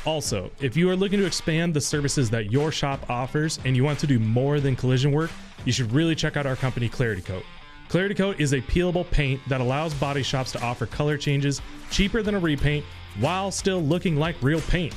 [0.05, 3.83] Also, if you are looking to expand the services that your shop offers and you
[3.83, 5.31] want to do more than collision work,
[5.65, 7.43] you should really check out our company Clarity Coat.
[7.89, 12.23] Clarity Coat is a peelable paint that allows body shops to offer color changes cheaper
[12.23, 12.85] than a repaint
[13.19, 14.95] while still looking like real paint.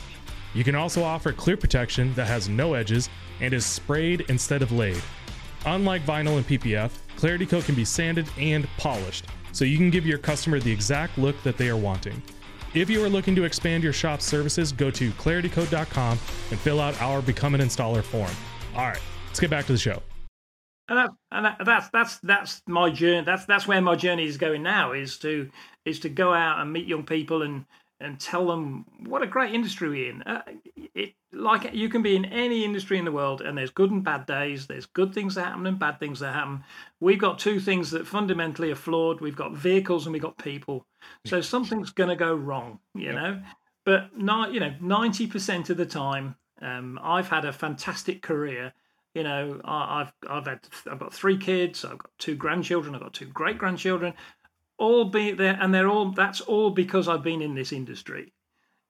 [0.55, 4.73] You can also offer clear protection that has no edges and is sprayed instead of
[4.73, 5.03] laid.
[5.67, 10.07] Unlike vinyl and PPF, Clarity Coat can be sanded and polished, so you can give
[10.07, 12.23] your customer the exact look that they are wanting.
[12.75, 16.19] If you are looking to expand your shop's services, go to claritycoat.com
[16.51, 18.31] and fill out our Become an Installer form.
[18.75, 20.03] All right, let's get back to the show.
[20.89, 23.25] and that, and that, that's that's that's my journey.
[23.25, 24.93] That's that's where my journey is going now.
[24.93, 25.49] Is to
[25.85, 27.65] is to go out and meet young people and
[28.01, 30.23] and tell them what a great industry we're in.
[30.23, 30.43] Uh,
[30.95, 34.05] it like you can be in any industry in the world, and there's good and
[34.05, 34.67] bad days.
[34.67, 36.65] There's good things that happen and bad things that happen.
[37.01, 39.21] We've got two things that fundamentally are flawed.
[39.21, 40.87] We've got vehicles and we've got people.
[41.25, 43.43] So something's going to go wrong, you know.
[43.85, 48.73] But not, you know, ninety percent of the time, um, I've had a fantastic career
[49.15, 53.01] you know I, i've i've had i've got three kids i've got two grandchildren i've
[53.01, 54.13] got two great grandchildren
[54.79, 58.33] all be there and they're all that's all because i've been in this industry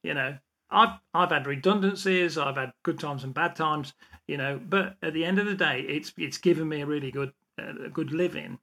[0.02, 0.38] you know.
[0.70, 3.92] I've i've had redundancies i've had good times and bad times
[4.26, 7.10] you know but at the end of the day it's it's given me a really
[7.10, 8.58] good uh, a good living.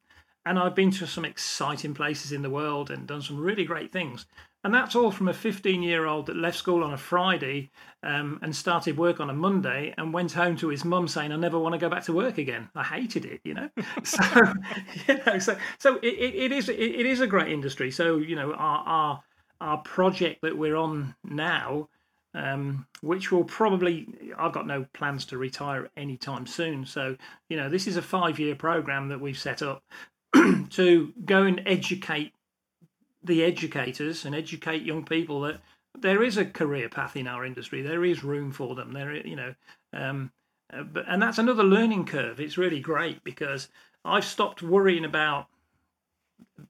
[0.45, 3.91] And i've been to some exciting places in the world and done some really great
[3.91, 4.25] things
[4.63, 7.71] and that's all from a 15 year old that left school on a Friday
[8.03, 11.35] um, and started work on a Monday and went home to his mum saying, I
[11.35, 12.69] never want to go back to work again.
[12.75, 13.69] I hated it, you know?
[14.03, 14.19] so,
[15.07, 17.89] you know, so, so it, it, is, it, it is a great industry.
[17.89, 19.23] So, you know, our, our,
[19.59, 21.89] our project that we're on now,
[22.35, 26.85] um, which will probably, I've got no plans to retire anytime soon.
[26.85, 27.17] So,
[27.49, 29.83] you know, this is a five year program that we've set up
[30.69, 32.33] to go and educate
[33.23, 35.61] the educators and educate young people that
[35.97, 37.81] there is a career path in our industry.
[37.81, 38.93] There is room for them.
[38.93, 39.53] There, you know,
[39.93, 40.31] um,
[40.73, 42.39] uh, but and that's another learning curve.
[42.39, 43.67] It's really great because
[44.05, 45.47] I've stopped worrying about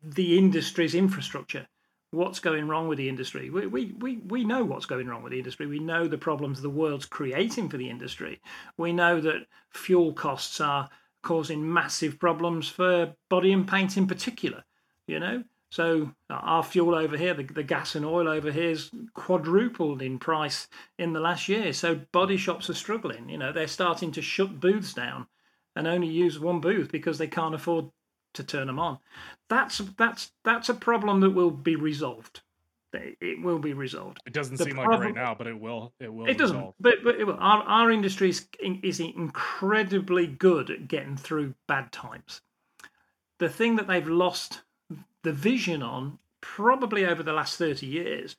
[0.03, 1.67] the industry's infrastructure.
[2.11, 3.49] What's going wrong with the industry?
[3.49, 5.65] We, we, we, we know what's going wrong with the industry.
[5.65, 8.41] We know the problems the world's creating for the industry.
[8.75, 10.89] We know that fuel costs are
[11.21, 14.65] causing massive problems for body and paint in particular.
[15.07, 18.71] You know, so uh, our fuel over here, the, the gas and oil over here,
[18.71, 20.67] is quadrupled in price
[20.99, 21.71] in the last year.
[21.71, 23.29] So body shops are struggling.
[23.29, 25.27] You know, they're starting to shut booths down
[25.75, 27.89] and only use one booth because they can't afford
[28.33, 28.99] to turn them on.
[29.49, 32.41] That's that's that's a problem that will be resolved.
[32.93, 34.19] It will be resolved.
[34.25, 35.93] It doesn't The seem like it right now, but it will.
[36.01, 36.25] It will.
[36.25, 36.75] It doesn't, resolve.
[36.81, 37.37] but, but will.
[37.39, 38.45] our our industry is,
[38.83, 42.41] is incredibly good at getting through bad times.
[43.39, 44.63] The thing that they've lost
[45.23, 48.35] the vision on, probably over the last thirty years,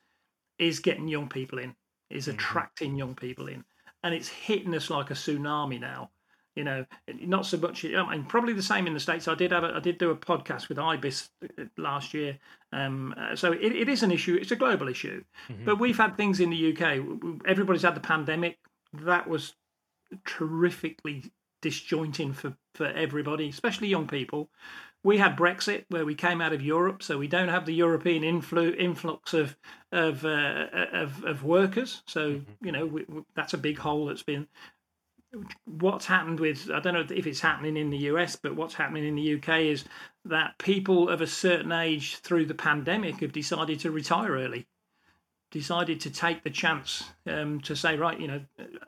[0.59, 1.75] is getting young people in,
[2.09, 3.63] is attracting young people in,
[4.03, 6.09] and it's hitting us like a tsunami now.
[6.55, 7.83] You know, not so much.
[7.83, 9.27] I mean, probably the same in the states.
[9.27, 12.37] I did have a, I did do a podcast with Ibis uh, last year,
[12.71, 14.37] um, uh, so it, it is an issue.
[14.39, 15.23] It's a global issue,
[15.65, 17.41] but we've had things in the UK.
[17.47, 18.59] Everybody's had the pandemic.
[18.93, 19.55] That was
[20.25, 21.31] terrifically
[21.63, 24.49] disjointing for for everybody, especially young people.
[25.03, 28.23] We had Brexit, where we came out of Europe, so we don't have the European
[28.23, 29.57] influ- influx of
[29.91, 32.03] of, uh, of of workers.
[32.07, 34.47] So you know we, we, that's a big hole that's been
[35.65, 39.05] what's happened with I don't know if it's happening in the US, but what's happening
[39.05, 39.85] in the UK is
[40.25, 44.67] that people of a certain age through the pandemic have decided to retire early,
[45.51, 48.41] decided to take the chance um, to say, right, you know,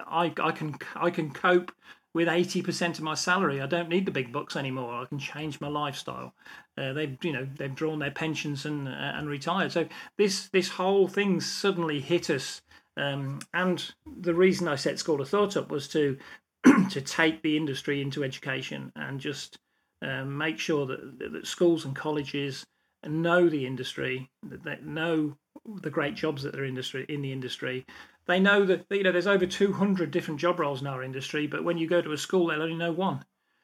[0.07, 1.71] I, I can I can cope
[2.15, 3.61] with eighty percent of my salary.
[3.61, 4.93] I don't need the big bucks anymore.
[4.93, 6.33] I can change my lifestyle.
[6.77, 9.73] Uh, they've you know they've drawn their pensions and uh, and retired.
[9.73, 9.85] So
[10.17, 12.61] this this whole thing suddenly hit us.
[12.97, 16.17] Um, and the reason I set School of Thought up was to
[16.89, 19.59] to take the industry into education and just
[20.01, 22.65] um, make sure that, that schools and colleges
[23.05, 25.35] know the industry, that know
[25.81, 27.85] the great jobs that are industry in the industry.
[28.27, 31.63] They know that you know there's over 200 different job roles in our industry, but
[31.63, 33.23] when you go to a school, they'll only know one,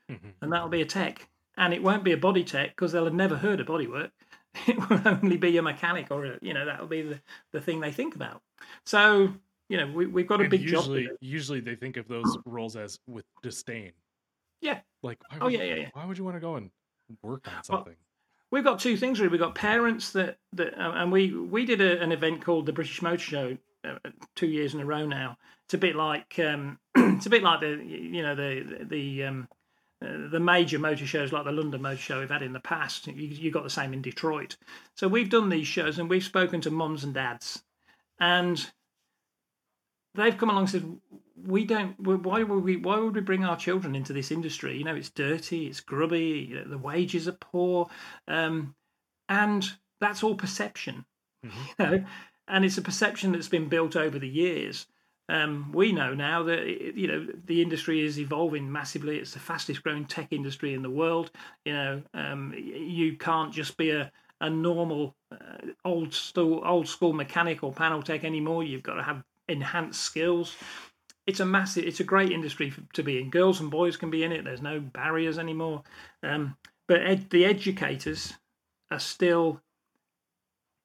[0.09, 0.29] mm-hmm.
[0.41, 3.13] and that'll be a tech, and it won't be a body tech because they'll have
[3.13, 4.11] never heard of bodywork.
[4.67, 7.19] it will only be a mechanic or a, you know that'll be the,
[7.53, 8.41] the thing they think about.
[8.85, 9.33] So
[9.69, 11.15] you know we, we've got a And big usually, job.
[11.21, 13.93] usually they think of those roles as with disdain.
[14.61, 14.81] Yeah.
[15.01, 15.89] Like, why Oh, would yeah, you- yeah, yeah.
[15.93, 16.69] Why would you want to go and
[17.23, 17.95] work on Well, something?
[18.51, 19.31] We've got two things really.
[19.31, 23.01] We've got parents that that and we we did a, an event called the British
[23.01, 23.57] Motor Show
[24.35, 25.37] two years in a row now.
[25.65, 29.47] It's a bit like um, it's a bit like the you know the the um,
[30.01, 33.07] the major motor shows like the London Motor Show we've had in the past.
[33.07, 34.57] You, you got the same in Detroit.
[34.95, 37.63] So we've done these shows and we've spoken to mums and dads,
[38.19, 38.65] and
[40.15, 40.99] they've come along and said,
[41.45, 41.99] "We don't.
[41.99, 42.77] Why would we?
[42.77, 44.77] Why would we bring our children into this industry?
[44.77, 47.89] You know, it's dirty, it's grubby, you know, the wages are poor,
[48.27, 48.75] um,
[49.29, 49.69] and
[49.99, 51.05] that's all perception.
[51.45, 51.51] Mhm.
[51.79, 52.05] You know,
[52.51, 54.85] and it's a perception that's been built over the years."
[55.29, 59.17] Um, we know now that you know the industry is evolving massively.
[59.17, 61.31] It's the fastest growing tech industry in the world.
[61.65, 67.13] You know, um, you can't just be a a normal uh, old school old school
[67.13, 68.63] mechanic or panel tech anymore.
[68.63, 70.55] You've got to have enhanced skills.
[71.27, 73.29] It's a massive, it's a great industry to be in.
[73.29, 74.43] Girls and boys can be in it.
[74.43, 75.83] There's no barriers anymore.
[76.23, 78.33] Um, but ed, the educators
[78.89, 79.61] are still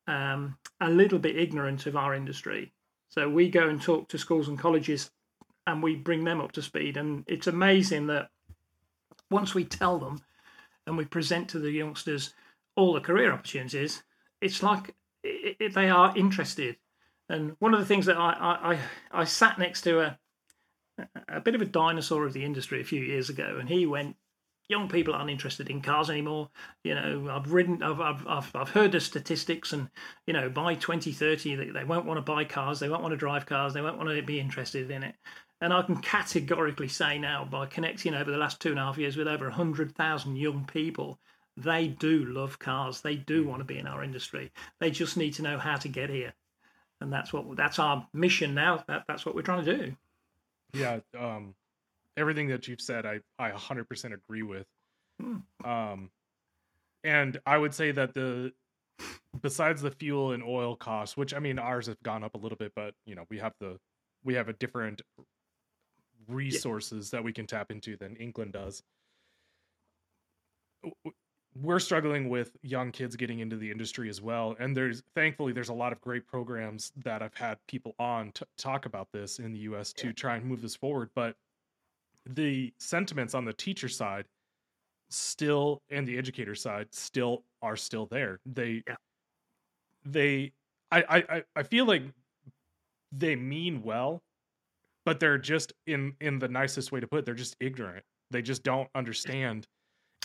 [0.06, 2.72] um, a little bit ignorant of our industry.
[3.08, 5.10] So we go and talk to schools and colleges,
[5.66, 6.96] and we bring them up to speed.
[6.96, 8.30] And it's amazing that
[9.30, 10.20] once we tell them
[10.86, 12.34] and we present to the youngsters
[12.76, 14.02] all the career opportunities,
[14.40, 16.76] it's like it, it, they are interested.
[17.28, 18.78] And one of the things that I I, I,
[19.20, 20.18] I sat next to a
[21.28, 24.16] a bit of a dinosaur of the industry a few years ago, and he went,
[24.68, 26.50] "Young people aren't interested in cars anymore.
[26.84, 29.90] You know, I've ridden, I've I've I've, heard the statistics, and
[30.26, 33.16] you know, by 2030, they, they won't want to buy cars, they won't want to
[33.16, 35.14] drive cars, they won't want to be interested in it."
[35.60, 38.98] And I can categorically say now, by connecting over the last two and a half
[38.98, 41.18] years with over 100,000 young people,
[41.56, 43.00] they do love cars.
[43.00, 44.52] They do want to be in our industry.
[44.80, 46.34] They just need to know how to get here.
[47.00, 48.84] And that's what that's our mission now.
[48.88, 49.96] That, that's what we're trying to do.
[50.74, 51.54] Yeah, um,
[52.16, 54.66] everything that you've said, I I 100% agree with.
[55.20, 55.36] Hmm.
[55.64, 56.10] Um,
[57.04, 58.52] and I would say that the
[59.42, 62.58] besides the fuel and oil costs, which I mean ours have gone up a little
[62.58, 63.78] bit, but you know we have the
[64.24, 65.02] we have a different
[66.28, 68.82] resources that we can tap into than England does.
[71.54, 75.70] We're struggling with young kids getting into the industry as well, and there's thankfully there's
[75.70, 79.52] a lot of great programs that I've had people on to talk about this in
[79.52, 79.92] the U.S.
[79.94, 81.10] to try and move this forward.
[81.14, 81.36] But
[82.26, 84.26] the sentiments on the teacher side
[85.10, 88.40] still and the educator side still are still there.
[88.44, 88.96] They Yeah.
[90.04, 90.52] they
[90.90, 92.02] I, I I- feel like
[93.12, 94.22] they mean well,
[95.04, 98.04] but they're just in in the nicest way to put it, they're just ignorant.
[98.30, 99.66] They just don't understand.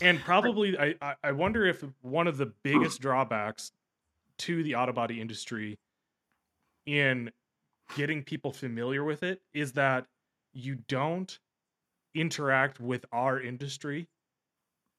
[0.01, 3.71] And probably I I- I wonder if one of the biggest drawbacks
[4.39, 5.77] to the auto body industry
[6.87, 7.31] in
[7.95, 10.07] getting people familiar with it is that
[10.53, 11.39] you don't
[12.15, 14.07] interact with our industry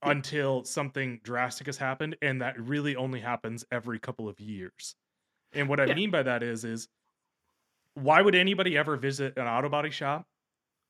[0.02, 4.96] until something drastic has happened and that really only happens every couple of years
[5.52, 5.94] and what i Yeah.
[5.94, 6.88] mean by that is is
[7.94, 10.26] why would anybody ever visit an auto body shop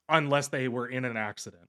[0.08, 1.68] unless they were in an accident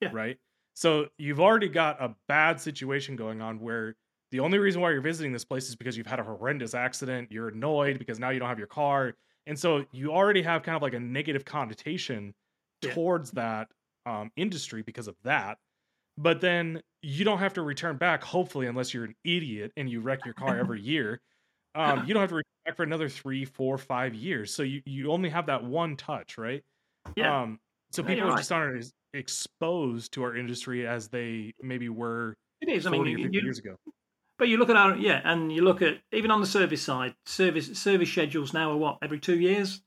[0.00, 0.10] Yeah.
[0.12, 0.38] right
[0.74, 3.96] so you've already got a bad situation going on where
[4.30, 7.32] the only reason why you're visiting this place is because you've had a horrendous accident
[7.32, 9.14] you're annoyed because now you don't have your car
[9.46, 12.34] and so you already have kind of like a negative connotation
[12.82, 12.94] Yeah.
[12.94, 13.68] towards that
[14.06, 15.58] um, industry because of that.
[16.18, 20.00] But then you don't have to return back hopefully unless you're an idiot and you
[20.00, 21.20] wreck your car every year.
[21.74, 24.52] Um, you don't have to return back for another three four five years.
[24.54, 26.62] So you, you only have that one touch right?
[27.16, 27.42] Yeah.
[27.42, 27.58] um,
[27.92, 32.68] so people you're just aren't as exposed to our industry as they maybe were It
[32.68, 32.86] is.
[32.86, 33.76] I mean, you, 50 you- years ago.
[34.38, 37.14] but you look at our yeah, and you look at even on the service side,
[37.26, 39.80] service service schedules now are what every two years,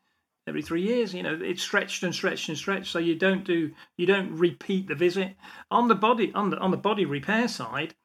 [0.48, 1.14] every three years.
[1.14, 2.92] You know, it's stretched and stretched and stretched.
[2.92, 5.36] So you don't do you don't repeat the visit
[5.72, 7.96] on the body on the on the body repair side.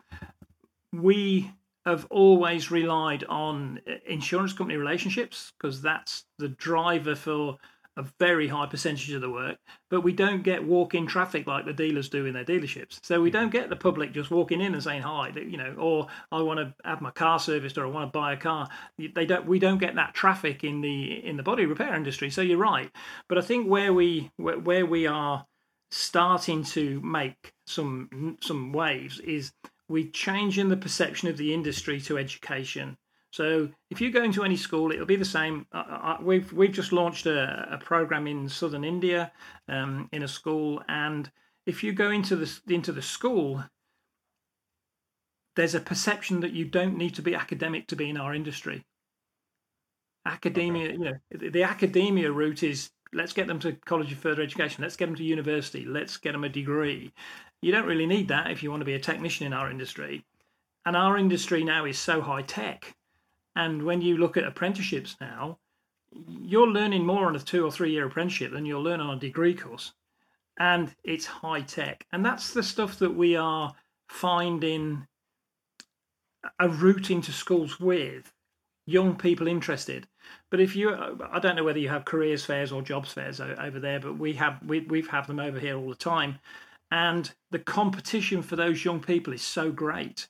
[0.93, 1.53] We
[1.84, 7.57] have always relied on uh, insurance company relationships because that's the driver for
[7.99, 9.59] a very high percentage of the work,
[9.90, 13.01] but we don't get walk-in traffic like the dealers do in their dealerships.
[13.03, 16.07] So we don't get the public just walking in and saying hi, you know, or
[16.30, 18.68] I want to have my car serviced or I want to buy a car.
[18.99, 19.46] They don't.
[19.46, 22.30] We don't get that traffic in the in the body repair industry.
[22.30, 22.90] So you're right,
[23.28, 25.44] but I think where we where, we are
[25.90, 29.53] starting to make some some waves is
[29.88, 32.96] we're changing the perception of the industry to education.
[33.31, 35.66] So if you go into any school, it'll be the same.
[35.72, 39.33] Uh, uh, we've we've just launched a, a program in southern India
[39.68, 41.31] um, in a school, and
[41.66, 43.62] if you go into the into the school,
[45.57, 48.87] there's a perception that you don't need to be academic to be in our industry.
[50.24, 54.43] Academia, you know, the, the academia route is let's get them to college of further
[54.43, 57.12] education, let's get them to university, let's get them a degree.
[57.61, 60.24] You don't really need that if you want to be a technician in our industry.
[60.87, 62.95] And our industry now is so high tech.
[63.59, 65.59] And when you look at apprenticeships now,
[66.12, 69.20] you're learning more on a two or three year apprenticeship than you'll learn on a
[69.20, 69.92] degree course.
[70.61, 72.06] And it's high tech.
[72.12, 73.74] And that's the stuff that we are
[74.09, 75.09] finding
[76.61, 78.32] a route into schools with
[78.86, 80.06] young people interested.
[80.50, 80.94] But if you,
[81.30, 84.34] I don't know whether you have careers fairs or jobs fairs over there, but we
[84.34, 86.38] have we we've have them over here all the time,
[86.92, 90.28] and the competition for those young people is so great.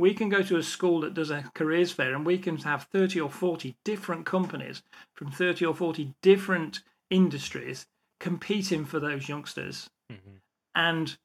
[0.00, 2.84] We can go to a school that does a careers fair, and we can have
[2.84, 4.82] thirty or forty different companies
[5.12, 6.80] from thirty or forty different
[7.10, 7.86] industries
[8.18, 10.36] competing for those youngsters, mm-hmm.
[10.74, 11.18] and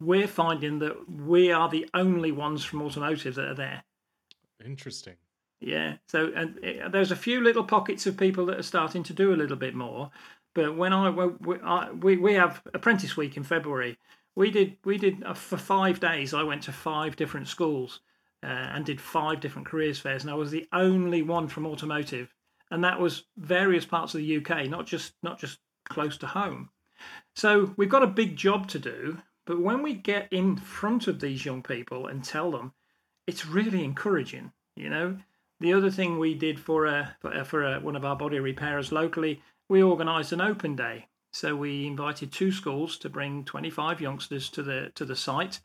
[0.00, 3.82] we're finding that we are the only ones from automotive that are there.
[4.64, 5.16] Interesting.
[5.60, 5.96] Yeah.
[6.06, 9.34] So and it, there's a few little pockets of people that are starting to do
[9.34, 10.12] a little bit more.
[10.54, 13.98] But when I we I, we, we have apprentice week in February,
[14.38, 16.32] we did we did uh, for five days.
[16.32, 18.00] I went to five different schools
[18.44, 22.32] uh, and did five different careers fairs, and I was the only one from automotive,
[22.70, 25.58] and that was various parts of the UK, not just not just
[25.88, 26.70] close to home.
[27.34, 29.18] So we've got a big job to do.
[29.44, 32.74] But when we get in front of these young people and tell them,
[33.26, 34.52] it's really encouraging.
[34.76, 35.16] You know,
[35.58, 38.92] the other thing we did for a, for, for a, one of our body repairers
[38.92, 41.06] locally, we organised an open day.
[41.32, 45.60] So we invited two schools to bring 25 youngsters to the to the site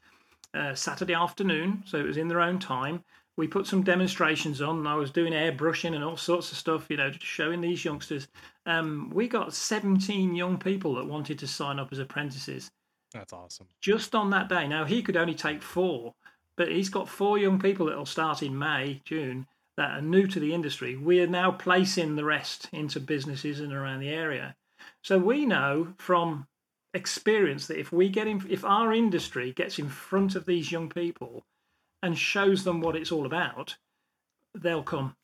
[0.53, 1.83] uh, Saturday afternoon.
[1.85, 3.03] So it was in their own time.
[3.35, 4.85] We put some demonstrations on.
[4.85, 8.27] I was doing airbrushing and all sorts of stuff, you know, showing these youngsters.
[8.67, 12.69] Um, we got 17 young people that wanted to sign up as apprentices.
[13.11, 13.67] That's awesome.
[13.81, 14.67] Just on that day.
[14.67, 16.13] Now he could only take four,
[16.55, 20.39] but he's got four young people that'll start in May, June, that are new to
[20.39, 24.55] the industry, we are now placing the rest into businesses and around the area.
[25.01, 26.47] So we know from
[26.93, 30.89] experience that if we get in, if our industry gets in front of these young
[30.89, 31.45] people
[32.01, 33.75] and shows them what it's all about,
[34.55, 35.15] they'll come.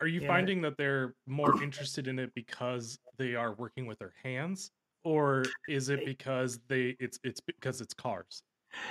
[0.00, 0.28] Are you yeah.
[0.28, 4.70] finding that they're more interested in it because they are working with their hands,
[5.04, 6.04] or is it eh.
[6.06, 8.42] because they it's it's because it's cars?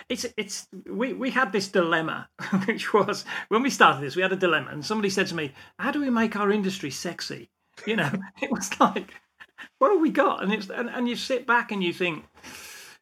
[0.07, 2.29] It's it's we we had this dilemma,
[2.65, 5.51] which was when we started this, we had a dilemma, and somebody said to me,
[5.79, 7.49] "How do we make our industry sexy?"
[7.87, 9.13] You know, it was like,
[9.77, 10.43] what have we got?
[10.43, 12.25] And it's and, and you sit back and you think,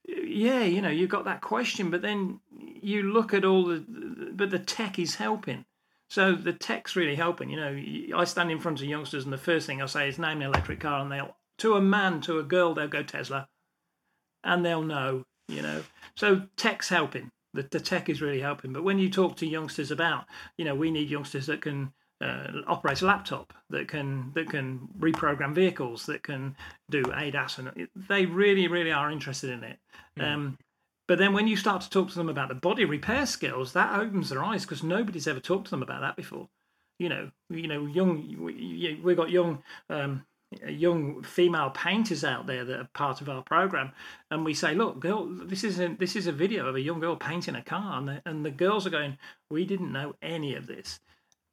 [0.08, 2.39] yeah, you know, you've got that question, but then
[2.82, 3.84] you look at all the,
[4.34, 5.66] but the tech is helping.
[6.10, 7.49] So the tech's really helping.
[7.49, 10.18] You know, I stand in front of youngsters, and the first thing I say is
[10.18, 13.47] name an electric car, and they'll to a man, to a girl, they'll go Tesla,
[14.43, 15.84] and they'll know you know.
[16.16, 17.32] So tech's helping.
[17.53, 18.74] The, the tech is really helping.
[18.74, 20.26] But when you talk to youngsters about,
[20.58, 24.88] you know, we need youngsters that can uh, operate a laptop, that can that can
[24.99, 26.55] reprogram vehicles, that can
[26.89, 29.80] do ADAS, and they really, really are interested in it.
[30.20, 30.24] Mm.
[30.24, 30.57] Um,
[31.07, 33.97] but then when you start to talk to them about the body repair skills, that
[33.97, 36.49] opens their eyes because nobody's ever talked to them about that before.
[36.99, 40.26] You know, you know, young we, we got young um,
[40.68, 43.91] young female painters out there that are part of our program,
[44.32, 46.99] and we say, "Look, girl, this is a, this is a video of a young
[46.99, 49.18] girl painting a car," and the, and the girls are going,
[49.49, 50.99] "We didn't know any of this."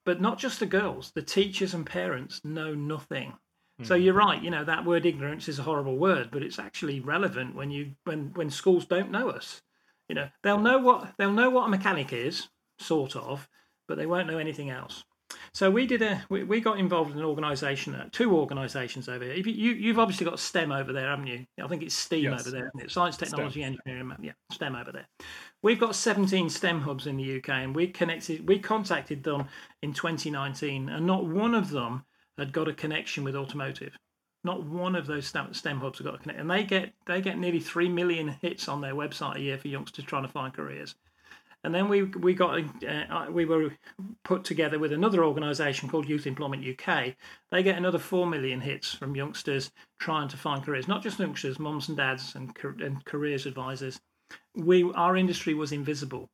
[0.04, 3.30] But not just the girls; the teachers and parents know nothing.
[3.30, 3.84] Mm-hmm.
[3.84, 4.02] So hmm.
[4.02, 4.42] you're right.
[4.42, 7.92] You know that word ignorance is a horrible word, but it's actually relevant when you
[8.04, 9.62] when when schools don't know us.
[10.08, 12.48] You know they'll know what they'll know what a mechanic is,
[12.78, 13.48] sort of,
[13.88, 15.04] but they won't know anything else.
[15.52, 19.24] So we did a we, we got involved in an organisation, uh, two organisations over
[19.24, 19.34] here.
[19.34, 21.46] You, you have obviously got STEM over there, haven't you?
[21.62, 22.40] I think it's STEAM yes.
[22.40, 23.78] over there, Science, technology, STEM.
[23.86, 24.16] engineering.
[24.20, 25.06] Yeah, STEM over there.
[25.64, 28.46] We've got 17 STEM hubs in the UK, and we connected.
[28.46, 29.48] We contacted them
[29.80, 32.04] in 2019, and not one of them
[32.36, 33.96] had got a connection with automotive.
[34.44, 37.38] Not one of those STEM hubs have got a connection, and they get they get
[37.38, 40.96] nearly three million hits on their website a year for youngsters trying to find careers.
[41.62, 43.72] And then we we got uh, we were
[44.22, 47.14] put together with another organisation called Youth Employment UK.
[47.50, 51.58] They get another four million hits from youngsters trying to find careers, not just youngsters,
[51.58, 53.98] mums and dads, and, and careers advisors.
[54.54, 56.30] We our industry was invisible.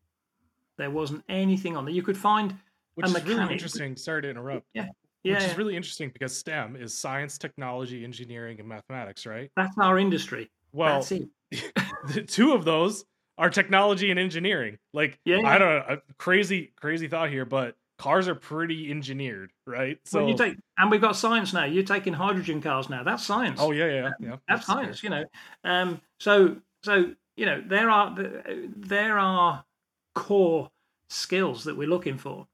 [0.76, 1.94] There wasn't anything on there.
[1.94, 2.56] You could find
[2.94, 3.96] which is really interesting.
[3.96, 4.66] Sorry to interrupt.
[4.74, 4.86] Yeah.
[5.22, 9.50] Yeah, which is really interesting because STEM is science, technology, engineering, and mathematics, right?
[9.54, 10.50] That's our industry.
[10.72, 11.02] Well,
[11.50, 13.04] the two of those
[13.36, 14.78] are technology and engineering.
[14.94, 19.52] Like yeah, I don't know, a crazy crazy thought here, but cars are pretty engineered,
[19.66, 19.98] right?
[20.04, 21.64] So well, you take and we've got science now.
[21.64, 23.02] You're taking hydrogen cars now.
[23.02, 23.58] That's science.
[23.60, 24.28] Oh yeah, yeah, yeah.
[24.30, 25.02] That's, That's science.
[25.02, 25.24] You know,
[25.64, 28.14] um, so so you know there are
[28.76, 29.64] there are
[30.14, 30.70] core
[31.08, 32.46] skills that we're looking for.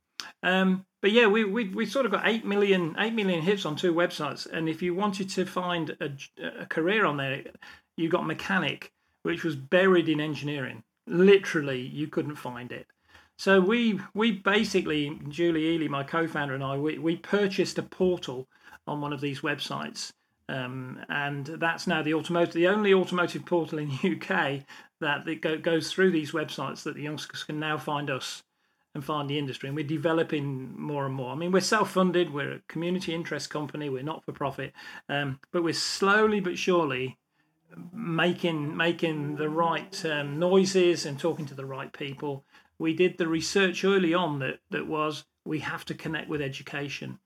[0.44, 3.74] Um, but yeah, we, we we sort of got eight million eight million hits on
[3.74, 6.12] two websites, and if you wanted to find a,
[6.62, 7.42] a career on there,
[7.96, 8.92] you got mechanic,
[9.24, 10.84] which was buried in engineering.
[11.08, 12.86] Literally, you couldn't find it.
[13.38, 18.46] So we we basically Julie Ely, my co-founder, and I, we, we purchased a portal
[18.86, 20.12] on one of these websites,
[20.48, 24.62] um, and that's now the automotive, the only automotive portal in UK
[25.00, 28.42] that go, goes through these websites that the youngsters can now find us
[28.94, 29.68] and find the industry.
[29.68, 31.32] And we're developing more and more.
[31.32, 34.72] I mean, we're self-funded, we're a community interest company, we're not for profit,
[35.08, 37.18] um, but we're slowly but surely
[37.92, 42.44] making making the right um, noises and talking to the right people.
[42.78, 47.18] We did the research early on that that was we have to connect with education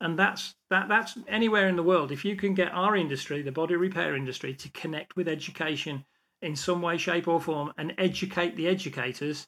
[0.00, 2.12] and that's that that's anywhere in the world.
[2.12, 6.04] If you can get our industry the body repair industry to connect with education
[6.42, 9.46] in some way shape or form and educate the educators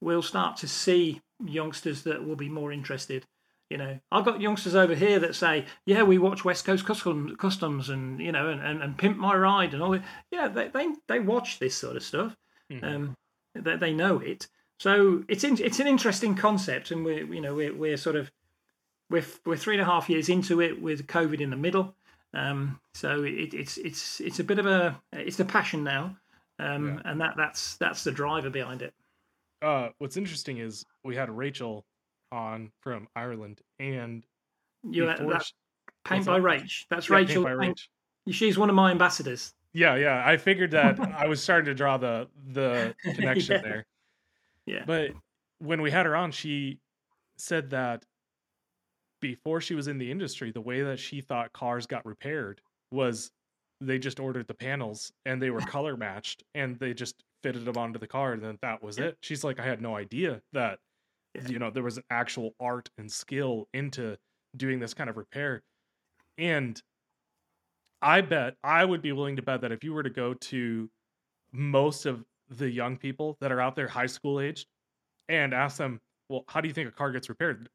[0.00, 3.24] we'll start to see youngsters that will be more interested
[3.70, 3.98] you know.
[4.10, 8.20] I've got youngsters over here that say yeah we watch west coast customs, customs and
[8.20, 11.20] you know and, and, and pimp my ride and all that yeah they, they, they
[11.20, 12.36] watch this sort of stuff.
[12.70, 12.84] Mm-hmm.
[12.84, 13.16] um,
[13.54, 14.48] they, they know it.
[14.78, 18.30] So it's in, it's an interesting concept, and we're you know we're we're sort of
[19.12, 21.94] we're we're three and a half years into it with COVID in the middle.
[22.34, 26.16] Um, so it, it's it's it's a bit of a it's a passion now,
[26.58, 27.10] um, yeah.
[27.10, 28.94] and that that's that's the driver behind it.
[29.60, 31.84] Uh, what's interesting is we had Rachel
[32.32, 34.24] on from Ireland, and
[34.82, 35.52] you that
[36.04, 36.86] paint by Rach.
[36.88, 37.44] That's yeah, Rachel.
[37.44, 38.34] Paint Rach.
[38.34, 39.52] She's one of my ambassadors.
[39.74, 40.22] Yeah, yeah.
[40.24, 43.62] I figured that I was starting to draw the the connection yeah.
[43.62, 43.86] there.
[44.64, 44.84] Yeah.
[44.86, 45.10] But
[45.58, 46.78] when we had her on, she
[47.36, 48.04] said that
[49.22, 52.60] before she was in the industry, the way that she thought cars got repaired
[52.90, 53.30] was
[53.80, 57.78] they just ordered the panels and they were color matched and they just fitted them
[57.78, 59.16] onto the car and then that was it.
[59.22, 60.78] She's like, I had no idea that
[61.48, 64.18] you know there was an actual art and skill into
[64.54, 65.62] doing this kind of repair.
[66.36, 66.80] And
[68.02, 70.90] I bet I would be willing to bet that if you were to go to
[71.52, 74.66] most of the young people that are out there, high school aged,
[75.28, 77.68] and ask them, well, how do you think a car gets repaired?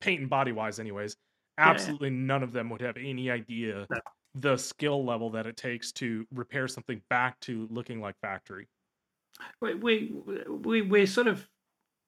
[0.00, 1.16] Paint and body wise, anyways.
[1.58, 2.16] Absolutely yeah.
[2.16, 3.98] none of them would have any idea no.
[4.34, 8.68] the skill level that it takes to repair something back to looking like factory.
[9.60, 10.12] We we
[10.48, 11.46] we we're sort of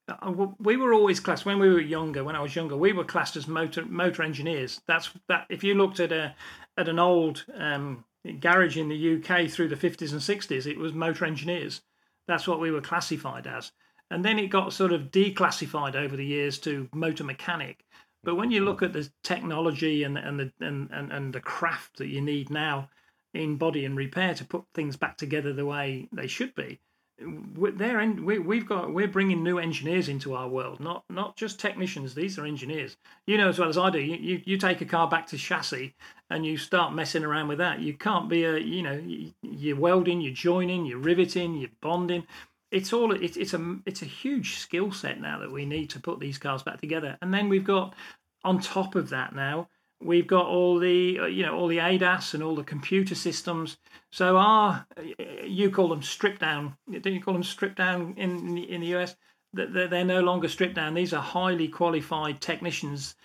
[0.08, 2.24] uh, we were always classed when we were younger.
[2.24, 4.80] When I was younger, we were classed as motor motor engineers.
[4.86, 5.46] That's that.
[5.48, 6.34] If you looked at a
[6.76, 8.04] at an old um,
[8.40, 11.82] garage in the UK through the 50s and 60s, it was motor engineers.
[12.26, 13.72] That's what we were classified as.
[14.12, 17.82] And then it got sort of declassified over the years to motor mechanic.
[18.22, 21.96] But when you look at the technology and, and the and, and, and the craft
[21.96, 22.90] that you need now
[23.32, 26.78] in body and repair to put things back together the way they should be,
[27.18, 32.14] they're we, we've got we're bringing new engineers into our world not not just technicians.
[32.14, 32.96] These are engineers.
[33.26, 35.38] You know as well as i do you, you, you take a car back to
[35.38, 35.94] chassis
[36.30, 37.80] and you start messing around with that.
[37.80, 39.02] You can't be a you know
[39.42, 42.26] you're welding you're joining you're riveting you're bonding
[42.72, 46.00] it's all it's, it's a it's a huge skill set now that we need to
[46.00, 47.94] put these cars back together and then we've got
[48.44, 49.68] on top of that now
[50.04, 53.78] We've got all the uh, you know all the ADAS and all the computer systems.
[54.10, 54.86] So our
[55.44, 56.76] you call them stripped down?
[56.90, 59.16] Don't you call them stripped down in in the US?
[59.52, 60.94] They're no longer stripped down.
[60.94, 63.16] These are highly qualified technicians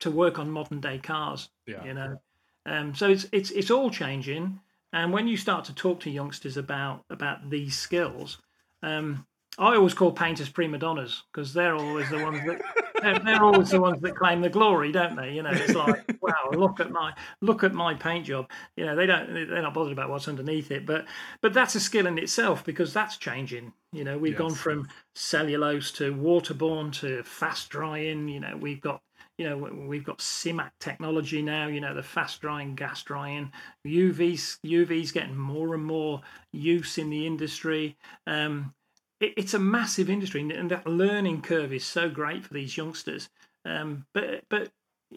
[0.00, 1.48] to work on modern day cars.
[1.66, 1.84] Yeah.
[1.84, 2.20] You know,
[2.66, 4.60] um, so it's it's it's all changing.
[4.92, 8.38] And when you start to talk to youngsters about about these skills,
[8.82, 9.26] um,
[9.58, 12.62] I always call painters prima donnas because they're always the ones that
[13.02, 15.32] they're, they're, always the ones that claim the glory, don't they?
[15.32, 18.48] You know, it's like, wow, look at my look at my paint job.
[18.76, 21.06] You know, they don't they're not bothered about what's underneath it, but
[21.40, 23.72] but that's a skill in itself because that's changing.
[23.92, 24.38] You know, we've yes.
[24.38, 28.28] gone from cellulose to waterborne to fast drying.
[28.28, 29.02] You know, we've got
[29.40, 31.66] you know we've got Simac technology now.
[31.66, 33.50] You know, the fast drying, gas drying,
[33.86, 36.20] UVs UVs getting more and more
[36.52, 37.96] use in the industry.
[38.26, 38.74] Um,
[39.18, 43.30] it, it's a massive industry, and that learning curve is so great for these youngsters.
[43.64, 44.72] Um, but but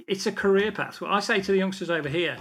[0.07, 1.01] it's a career path.
[1.01, 2.38] Well, I say to the youngsters over here,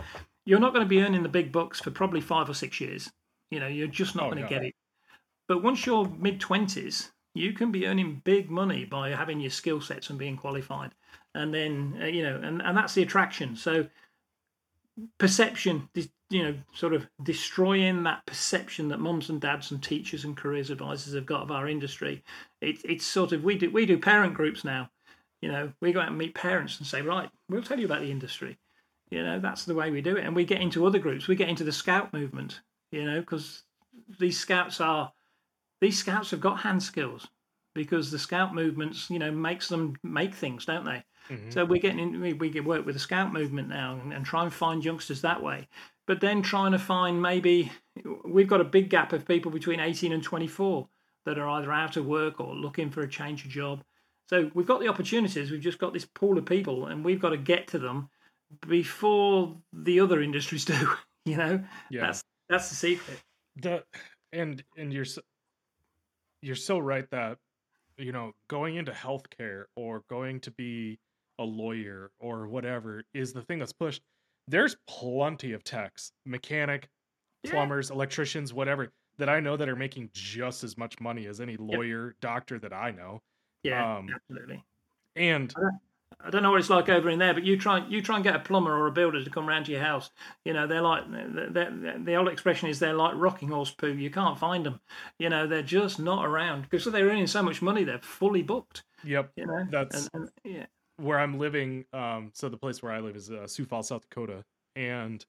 [0.47, 3.11] you're not going to be earning the big bucks for probably five or six years.
[3.51, 4.74] You know, you're just not oh, going to get it.
[5.49, 9.80] But once you're mid twenties, you can be earning big money by having your skill
[9.80, 10.93] sets and being qualified.
[11.35, 13.57] And then uh, you know, and, and that's the attraction.
[13.57, 13.87] So
[15.18, 15.89] perception
[16.33, 20.70] you know, sort of destroying that perception that moms and dads and teachers and careers
[20.70, 22.24] advisors have got of our industry.
[22.62, 24.91] It, it's sort of we do we do parent groups now.
[25.43, 28.01] You know, we go out and meet parents and say, right, we'll tell you about
[28.01, 28.59] the industry.
[29.11, 30.24] You know, that's the way we do it.
[30.24, 31.28] And we get into other groups.
[31.28, 32.61] We get into the scout movement.
[32.93, 33.64] You know, because
[34.18, 35.12] these scouts are
[35.80, 37.28] these scouts have got hand skills.
[37.74, 41.05] because the scout movements, you know, makes them make things, don't they?
[41.29, 41.51] Mm-hmm.
[41.51, 44.25] So we're getting in, we, we can work with the scout movement now and, and
[44.25, 45.68] try and find youngsters that way.
[46.07, 47.70] But then trying to find maybe
[48.25, 50.89] we've got a big gap of people between 18 and 24
[51.25, 53.83] that are either out of work or looking for a change of job.
[54.29, 55.51] So we've got the opportunities.
[55.51, 58.09] We've just got this pool of people, and we've got to get to them
[58.66, 60.89] before the other industries do.
[61.25, 62.01] You know, Yeah.
[62.07, 63.23] that's that's the secret.
[63.57, 63.85] the
[64.33, 65.20] and and you're so,
[66.41, 67.39] you're so right that
[67.97, 70.99] you know going into healthcare or going to be
[71.39, 74.03] a lawyer or whatever is the thing that's pushed
[74.49, 76.89] there's plenty of techs mechanic
[77.45, 77.53] Yeah.
[77.53, 81.57] plumbers electricians whatever that i know that are making just as much money as any
[81.57, 83.22] lawyer doctor that i know
[83.62, 84.64] Yeah, Um, absolutely.
[85.16, 85.55] and
[86.24, 88.22] I don't know what it's like over in there, but you try you try and
[88.22, 90.09] get a plumber or a builder to come round to your house.
[90.45, 93.93] You know, they're like they're, they're, the old expression is they're like rocking horse poo.
[93.93, 94.78] You can't find them.
[95.18, 97.83] You know, they're just not around because they're earning so much money.
[97.83, 98.85] They're fully booked.
[99.03, 100.66] yep You know, That's- and, and, yeah,
[100.97, 104.03] where I'm living, um, so the place where I live is uh, Sioux Falls, South
[104.03, 104.45] Dakota,
[104.76, 105.24] and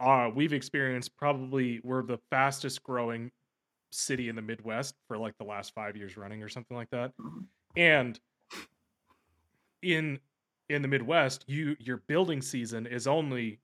[0.00, 3.32] uh, we've experienced probably we're the fastest growing
[3.92, 7.14] city in the Midwest for like the last five years running or something like that.
[7.18, 7.48] Mhm.
[7.76, 8.20] And
[9.82, 10.20] in
[10.68, 13.60] in the Midwest, you your building season is only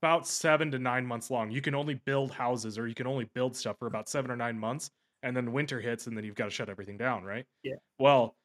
[0.00, 1.50] about seven to nine months long.
[1.50, 4.36] You can only build houses or you can only build stuff for about seven or
[4.36, 4.90] nine months,
[5.22, 7.44] and then winter hits, and then you've got to shut everything down, right?
[7.62, 7.76] Yeah.
[7.98, 8.36] Well,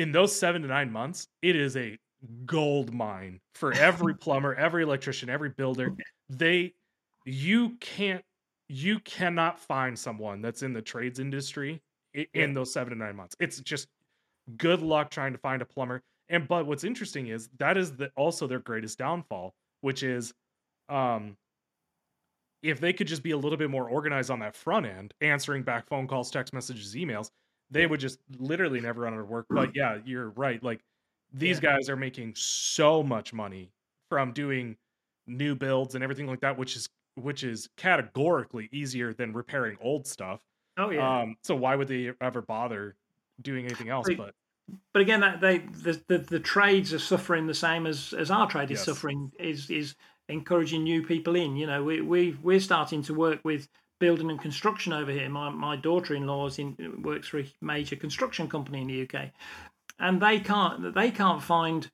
[0.00, 1.98] in those seven to nine months, it is a
[2.46, 5.94] gold mine for every plumber, every electrician, every builder.
[6.28, 6.74] They,
[7.24, 8.24] you can't,
[8.68, 11.82] you cannot find someone that's in the trades industry
[12.14, 12.46] in Yeah.
[12.54, 13.36] those seven to nine months.
[13.40, 13.88] It's just
[14.56, 16.02] good luck trying to find a plumber.
[16.28, 20.34] And but what's interesting is that is the also their greatest downfall, which is,
[20.88, 21.38] um,
[22.62, 25.62] if they could just be a little bit more organized on that front end, answering
[25.62, 27.30] back phone calls, text messages, emails,
[27.70, 29.46] they would just literally never run out of work.
[29.48, 30.62] But yeah, you're right.
[30.62, 30.80] Like
[31.32, 31.76] these Yeah.
[31.76, 33.70] guys are making so much money
[34.08, 34.76] from doing
[35.26, 40.06] new builds and everything like that, which is which is categorically easier than repairing old
[40.06, 40.40] stuff.
[40.78, 41.20] oh yeah.
[41.20, 42.96] Um, so why would they ever bother
[43.42, 44.08] doing anything else?
[44.08, 44.16] Right.
[44.16, 44.34] But
[44.92, 48.48] but again, that they the, the the trades are suffering the same as as our
[48.48, 48.84] trade is Yes.
[48.86, 49.30] suffering.
[49.38, 49.94] Is is
[50.28, 51.56] encouraging new people in.
[51.56, 53.68] You know, we we we're starting to work with
[54.00, 55.28] building and construction over here.
[55.28, 59.30] My my daughter-in-law in works for a major construction company in the UK,
[59.98, 61.90] and they can't they can't find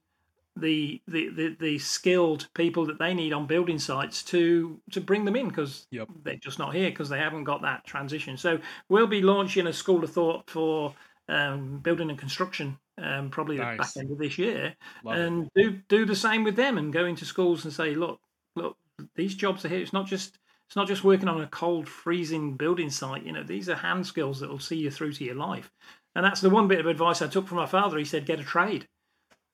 [0.56, 5.24] the the the, the skilled people that they need on building sites to to bring
[5.26, 6.08] them in because Yep.
[6.22, 8.36] they're just not here because they haven't got that transition.
[8.38, 10.94] So we'll be launching a school of thought for
[11.28, 15.20] um, building and construction um, probably the back end of this year, love it.
[15.20, 18.20] and do do the same with them and go into schools and say, look,
[18.54, 18.76] look,
[19.16, 19.80] these jobs are here.
[19.80, 23.24] It's not just it's not just working on a cold, freezing building site.
[23.24, 25.70] You know, these are hand skills that will see you through to your life.
[26.14, 27.98] And that's the one bit of advice I took from my father.
[27.98, 28.88] He said, get a trade.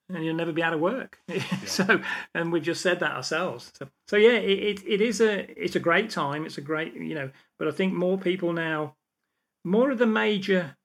[0.09, 1.19] And you'll never be out of work.
[1.67, 2.01] so,
[2.35, 3.73] and we've just said that ourselves.
[3.79, 6.45] So, so yeah, it, it, it is a it's a great time.
[6.45, 8.95] It's a great you know, but I think more people now,
[9.65, 10.77] more of the major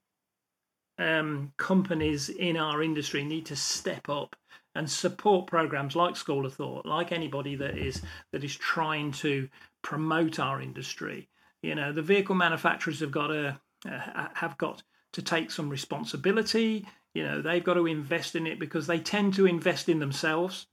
[0.98, 4.34] um, companies in our industry need to step up
[4.78, 8.00] and support programs like School of Thought, like anybody that is
[8.30, 9.48] that is trying to
[9.82, 11.28] promote our industry.
[11.62, 13.60] You know, the vehicle manufacturers have got to
[13.90, 16.86] uh, have got to take some responsibility.
[17.12, 20.68] You know, they've got to invest in it because they tend to invest in themselves.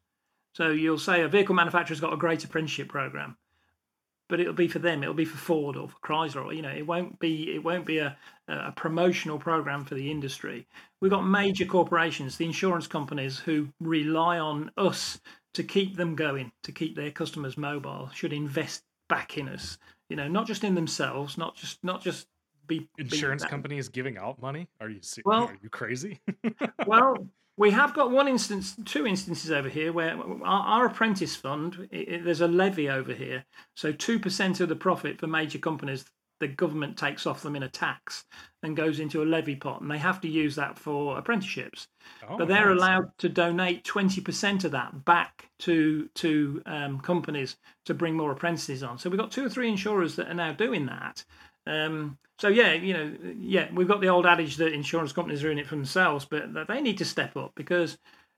[0.53, 3.38] So you'll say a vehicle manufacturer's got a great apprenticeship program,
[4.28, 5.04] but it'll be for them.
[5.04, 6.46] It'll be for Ford or for Chrysler.
[6.46, 8.18] Or, you know, it won't be it won't be a
[8.48, 10.68] a promotional program for the industry.
[11.02, 15.20] We've got major corporations, the insurance companies, who rely on us
[15.54, 18.10] to keep them going, to keep their customers mobile.
[18.14, 19.78] Should invest back in us.
[20.10, 22.28] You know, not just in themselves, not just not just
[22.68, 24.68] be Insurance companies giving out money?
[24.80, 26.20] Are you Well- are you crazy?
[26.88, 31.88] well, we have got one instance, two instances over here where our, our apprentice fund,
[31.93, 33.45] i i- there's a levy over here.
[33.76, 36.06] So 2% of the profit for major companies,
[36.41, 38.26] the government takes off them in a tax
[38.62, 41.88] and goes into a levy pot, and they have to use that for apprenticeships.
[42.28, 42.78] Oh, but they're nice.
[42.78, 48.84] allowed to donate 20% of that back to to um, companies to bring more apprentices
[48.84, 48.97] on.
[48.97, 51.24] So we've got two or three insurers that are now doing that.
[51.68, 55.51] Um, so yeah, you know, yeah, we've got the old adage that insurance companies are
[55.51, 57.97] in it for themselves, but that they need to step up because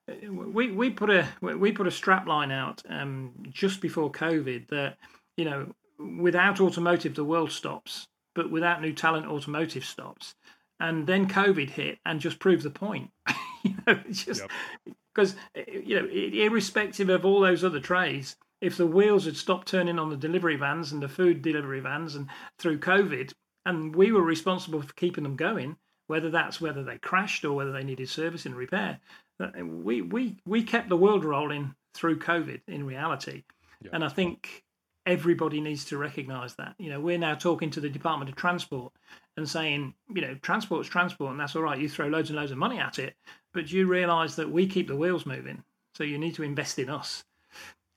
[0.10, 4.68] uh, we we put a we put a strap line out um, just before COVID
[4.68, 4.98] that
[5.36, 5.74] you know
[6.20, 10.36] without automotive the world stops, but without new talent automotive stops,
[10.80, 13.10] and then COVID hit and just proved the point.
[13.64, 14.96] you know, just Yep.
[15.14, 20.00] because you know, irrespective of all those other trades, if the wheels had stopped turning
[20.00, 22.28] on the delivery vans and the food delivery vans and
[22.58, 23.34] through COVID,
[23.66, 25.76] and we were responsible for keeping them going,
[26.08, 29.00] whether that's whether they crashed or whether they needed service and repair.
[29.42, 33.44] Eh, we we we kept the world rolling through COVID in reality,
[33.82, 33.92] yeah.
[33.94, 34.64] and I think
[35.06, 36.76] everybody needs to recognise that.
[36.80, 38.92] You know, we're now talking to the Department of Transport
[39.38, 41.80] and saying, you know, transport's transport, and that's all right.
[41.80, 43.16] You throw loads and loads of money at it,
[43.54, 46.90] but you realise that we keep the wheels moving, so you need to invest in
[46.90, 47.24] us.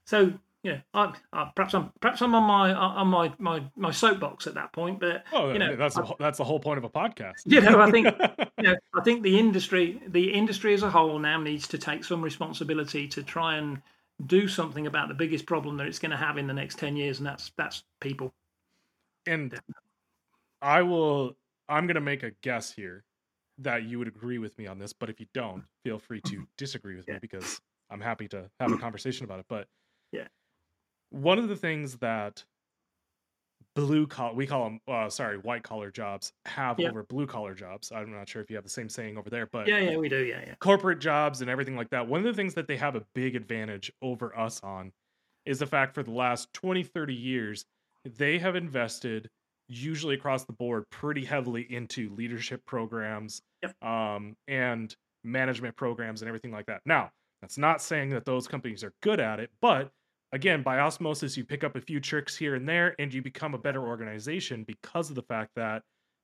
[0.06, 0.34] So
[0.64, 4.46] know, I, I, perhaps I'm perhaps I'm on my uh, on my my, my soapbox
[4.46, 6.90] at that point, but oh, you know, that's I, that's the whole point of a
[6.90, 7.42] podcast.
[7.46, 8.06] You know, I think
[8.58, 12.04] you know, I think the industry the industry as a whole now needs to take
[12.04, 13.80] some responsibility to try and
[14.26, 16.94] do something about the biggest problem that it's going to have in the next ten
[16.94, 18.34] years, and that's that's people.
[19.26, 19.58] And
[20.60, 21.36] I will.
[21.70, 23.04] I'm going to make a guess here
[23.58, 26.46] that you would agree with me on this, but if you don't, feel free to
[26.58, 27.14] disagree with yeah.
[27.14, 29.46] me because I'm happy to have a conversation about it.
[29.48, 29.66] But
[30.12, 30.26] yeah
[31.10, 32.44] one of the things that
[33.76, 36.88] blue collar we call them uh, sorry white collar jobs have yeah.
[36.88, 37.92] over blue collar jobs.
[37.92, 40.08] I'm not sure if you have the same saying over there but yeah yeah we
[40.08, 40.24] do.
[40.24, 40.54] Yeah yeah.
[40.58, 42.06] corporate jobs and everything like that.
[42.06, 44.92] One of the things that they have a big advantage over us on
[45.46, 47.64] is the fact for the last 20 30 years
[48.04, 49.28] they have invested
[49.68, 53.72] usually across the board pretty heavily into leadership programs yep.
[53.84, 56.80] um, and management programs and everything like that.
[56.84, 59.92] Now that's not saying that those companies are good at it but
[60.32, 63.54] again, by osmosis, you pick up a few tricks here and there, and you become
[63.54, 65.82] a better organization because of the fact that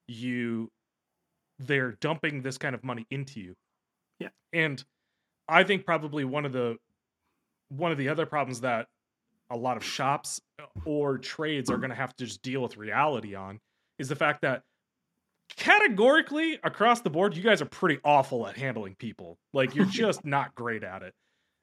[0.08, 0.70] you
[1.58, 3.54] they're dumping this kind of money into you.
[4.18, 4.28] Yeah.
[4.52, 4.82] And
[5.48, 6.76] I think probably one of the
[7.68, 8.86] one of the other problems that
[9.50, 10.40] a lot of shops
[10.84, 13.58] or trades are going to have to just deal with reality on
[13.98, 14.62] is the fact that
[15.56, 19.38] categorically across the board you guys are pretty awful at handling people.
[19.52, 21.14] Like you're just not great at it.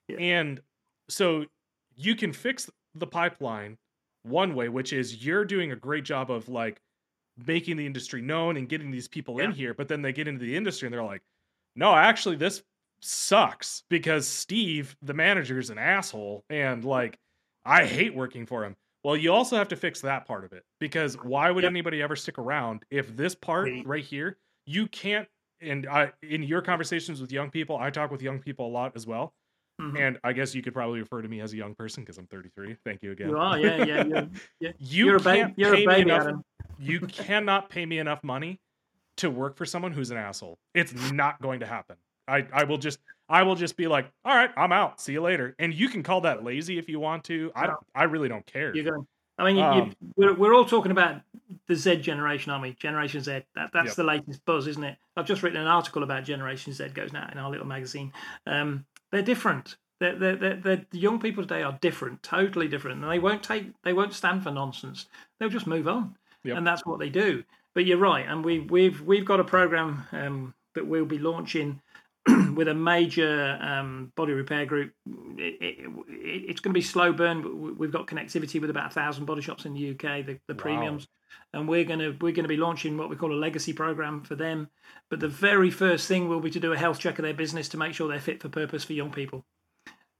[0.07, 0.17] Yeah.
[0.17, 0.61] And
[1.09, 1.45] so
[1.95, 3.77] you can fix the pipeline
[4.23, 6.81] one way, which is you're doing a great job of like
[7.45, 9.45] making the industry known and getting these people yeah.
[9.45, 11.21] in here, but then they get into the industry and they're like,
[11.75, 12.63] no, actually, this
[13.01, 17.17] sucks because Steve, the manager, is an asshole and like
[17.65, 18.75] I hate working for him.
[19.03, 21.71] Well, you also have to fix that part of it because why would yep.
[21.71, 25.27] anybody ever stick around if this part right here you can't?
[25.61, 28.93] And I, in your conversations with young people, I talk with young people a lot
[28.95, 29.33] as well.
[29.81, 29.97] Mm-hmm.
[29.97, 32.27] And I guess you could probably refer to me as a young person because I'm
[32.27, 32.77] 33.
[32.85, 33.29] Thank you again.
[33.29, 34.03] You are, yeah, yeah.
[34.03, 34.27] You're,
[34.59, 34.71] yeah.
[34.77, 36.41] you you're can't a ba- you're pay a baby, me enough.
[36.79, 38.59] You cannot pay me enough money
[39.17, 40.57] to work for someone who's an asshole.
[40.73, 41.97] It's not going to happen.
[42.27, 42.99] I, I will just
[43.29, 45.01] I will just be like, all right, I'm out.
[45.01, 45.55] See you later.
[45.59, 47.51] And you can call that lazy if you want to.
[47.55, 47.79] I don't.
[47.95, 48.75] I really don't care.
[48.75, 49.07] You're going.
[49.39, 51.21] I mean, you, um, you, we're we're all talking about
[51.67, 52.73] the Z generation, aren't we?
[52.73, 53.41] Generation Z.
[53.55, 53.95] That, that's yep.
[53.95, 54.97] the latest buzz, isn't it?
[55.17, 56.89] I've just written an article about Generation Z.
[56.89, 58.13] Goes now in our little magazine.
[58.45, 59.77] Um, they're different.
[59.99, 63.71] They're, they're, they're, the young people today are different, totally different, and they won't take,
[63.83, 65.05] they won't stand for nonsense.
[65.39, 66.57] They'll just move on, yep.
[66.57, 67.43] and that's what they do.
[67.75, 71.81] But you're right, and we, we've we've got a program um, that we'll be launching
[72.55, 74.93] with a major um, body repair group.
[75.37, 78.93] It, it, it, it's going to be slow burn, we've got connectivity with about a
[78.93, 80.59] thousand body shops in the UK, the, the wow.
[80.59, 81.07] premiums,
[81.53, 84.23] and we're going to we're going to be launching what we call a legacy program
[84.23, 84.69] for them.
[85.09, 87.69] But the very first thing will be to do a health check of their business
[87.69, 89.45] to make sure they're fit for purpose for young people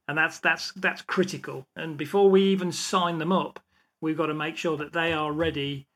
[0.08, 1.66] and that's that's that's critical.
[1.76, 3.60] And before we even sign them up,
[4.02, 5.88] we've got to make sure that they are ready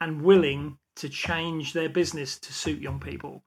[0.00, 3.42] and willing to change their business to suit young people.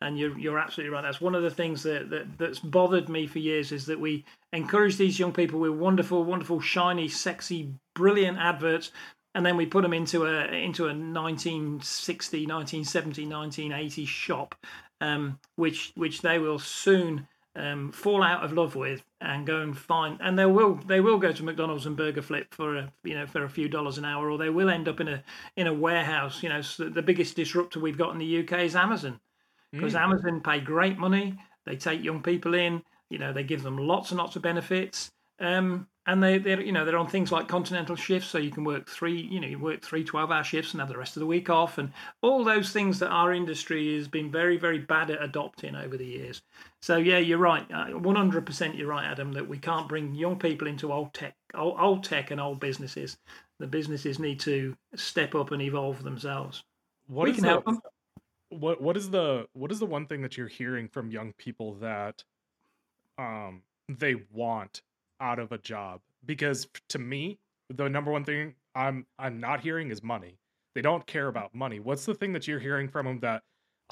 [0.00, 1.02] And you're you're absolutely right.
[1.02, 4.24] That's one of the things that, that that's bothered me for years is that we
[4.52, 8.92] encourage these young people with wonderful, wonderful, shiny, sexy, brilliant adverts,
[9.34, 14.54] and then we put them into a into a 1960, 1970, 1980 shop,
[15.00, 17.26] um, which which they will soon
[17.58, 21.18] um, fall out of love with and go and find and they will they will
[21.18, 24.04] go to McDonald's and Burger Flip for a you know for a few dollars an
[24.04, 25.22] hour or they will end up in a
[25.56, 28.76] in a warehouse you know so the biggest disruptor we've got in the UK is
[28.76, 29.18] Amazon
[29.72, 30.00] because mm.
[30.00, 34.10] Amazon pay great money they take young people in you know they give them lots
[34.10, 35.10] and lots of benefits
[35.40, 38.64] um, and they they're you know they're on things like continental shifts so you can
[38.64, 41.20] work three you know you work three 12 hour shifts and have the rest of
[41.20, 41.92] the week off and
[42.22, 46.06] all those things that our industry has been very very bad at adopting over the
[46.06, 46.42] years.
[46.80, 50.66] So yeah you're right 100% uh, you're right adam that we can't bring young people
[50.66, 53.18] into old tech old, old tech and old businesses.
[53.60, 56.64] The businesses need to step up and evolve themselves.
[57.06, 57.80] What we can help them
[58.50, 61.74] what what is the what is the one thing that you're hearing from young people
[61.74, 62.24] that
[63.18, 64.82] um they want
[65.20, 66.00] out of a job?
[66.24, 67.38] Because to me
[67.70, 70.38] the number one thing i'm i'm not hearing is money.
[70.74, 71.80] They don't care about money.
[71.80, 73.42] What's the thing that you're hearing from them that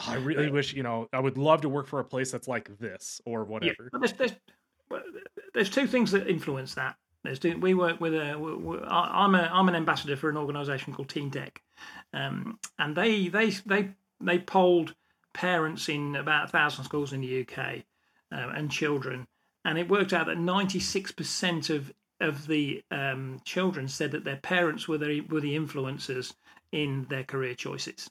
[0.00, 2.48] oh, i really wish you know i would love to work for a place that's
[2.48, 3.90] like this or whatever?
[3.92, 4.32] yeah, there's, there's,
[5.54, 6.96] there's two things that influence that.
[7.24, 8.32] There's two, we work with a
[8.88, 11.57] i'm a i'm an ambassador for an organization called TeenTech.
[12.14, 13.90] Um, and they they they
[14.20, 14.94] they polled
[15.32, 17.84] parents in about a thousand schools in the UK
[18.32, 19.26] uh, and children,
[19.64, 24.88] and it worked out that 96% of of the um, children said that their parents
[24.88, 26.32] were the were the influencers
[26.72, 28.10] in their career choices.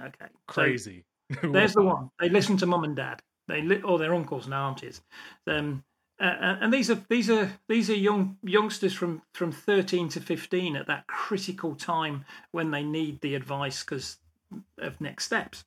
[0.00, 1.04] Okay, crazy.
[1.40, 2.10] So there's the one.
[2.20, 3.22] They listen to mum and dad.
[3.48, 5.00] They li- or their uncles and aunties.
[5.46, 5.84] Um,
[6.20, 10.76] uh, and these are these are these are young youngsters from from 13 to 15
[10.76, 14.18] at that critical time when they need the advice because
[14.78, 15.64] of next steps.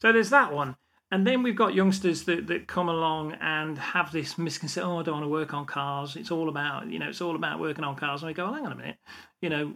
[0.00, 0.76] So there's that one.
[1.10, 5.02] And then we've got youngsters that, that come along and have this misconception, oh, I
[5.02, 6.16] don't want to work on cars.
[6.16, 8.22] It's all about, you know, it's all about working on cars.
[8.22, 8.96] And we go, well, hang on a minute.
[9.42, 9.74] You know,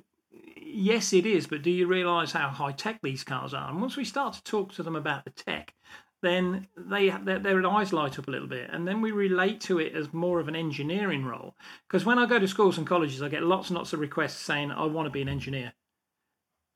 [0.57, 3.69] yes, it is, but do you realise how high tech these cars are?
[3.69, 5.75] And once we start to talk to them about the tech,
[6.23, 9.79] then they their, their eyes light up a little bit, and then we relate to
[9.79, 11.55] it as more of an engineering role.
[11.87, 14.41] Because when I go to schools and colleges, I get lots and lots of requests
[14.41, 15.75] saying, "I want to be an engineer."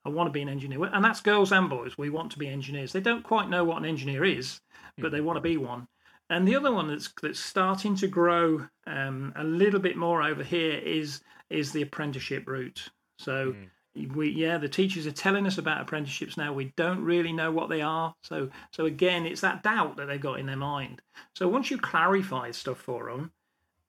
[0.04, 0.84] I want to be an engineer.
[0.84, 1.98] And that's girls and boys.
[1.98, 2.92] We want to be engineers.
[2.92, 4.60] They don't quite know what an engineer is,
[4.98, 5.88] but they want to be one.
[6.30, 10.44] And the other one that's that's starting to grow um, a little bit more over
[10.44, 11.20] here is
[11.50, 12.88] is the apprenticeship route.
[13.18, 13.54] So
[13.96, 14.14] mm.
[14.14, 16.52] we yeah, the teachers are telling us about apprenticeships now.
[16.52, 18.14] We don't really know what they are.
[18.22, 21.02] So so again, it's that doubt that they've got in their mind.
[21.34, 23.32] So once you clarify stuff for them,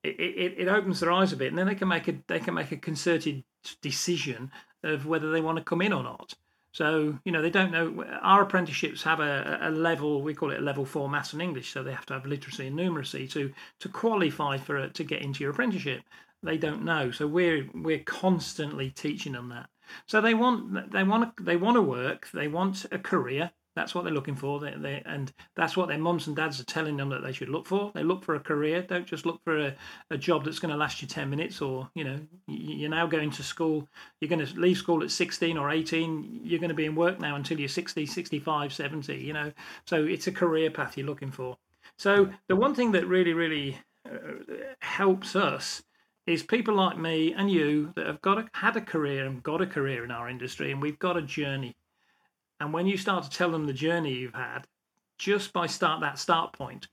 [0.04, 2.40] it, it, it opens their eyes a bit, and then they can make a they
[2.40, 3.44] can make a concerted
[3.82, 4.52] decision
[4.84, 6.34] of whether they want to come in or not.
[6.74, 8.04] So, you know, they don't know.
[8.22, 11.74] Our apprenticeships have a, a level, we call it a level four maths and English.
[11.74, 15.44] So they have to have literacy and numeracy to, to qualify for to get into
[15.44, 16.04] your apprenticeship.
[16.44, 17.12] They don't know.
[17.12, 19.70] So we're, we're constantly teaching them that.
[20.06, 22.30] So they want, they want, they want to work.
[22.34, 23.52] They want a career.
[23.76, 24.60] That's what they're looking for.
[24.60, 27.50] They, they, and that's what their moms and dads are telling them that they should
[27.50, 27.92] look for.
[27.94, 28.82] They look for a career.
[28.82, 29.76] Don't just look for a,
[30.10, 33.32] a job that's going to last you 10 minutes or, you know, you're now going
[33.32, 33.88] to school.
[34.20, 36.42] You're going to leave school at 16 or 18.
[36.44, 39.52] You're going to be in work now until you're 60, 65, 70, you know.
[39.86, 41.58] So it's a career path you're looking for.
[41.98, 44.34] So the one thing that really, really uh,
[44.80, 45.82] helps us
[46.28, 49.62] is people like me and you that have got a, had a career and got
[49.62, 51.76] a career in our industry and we've got a journey
[52.62, 54.68] and when you start to tell them the journey you've had,
[55.18, 56.88] just by start that start point,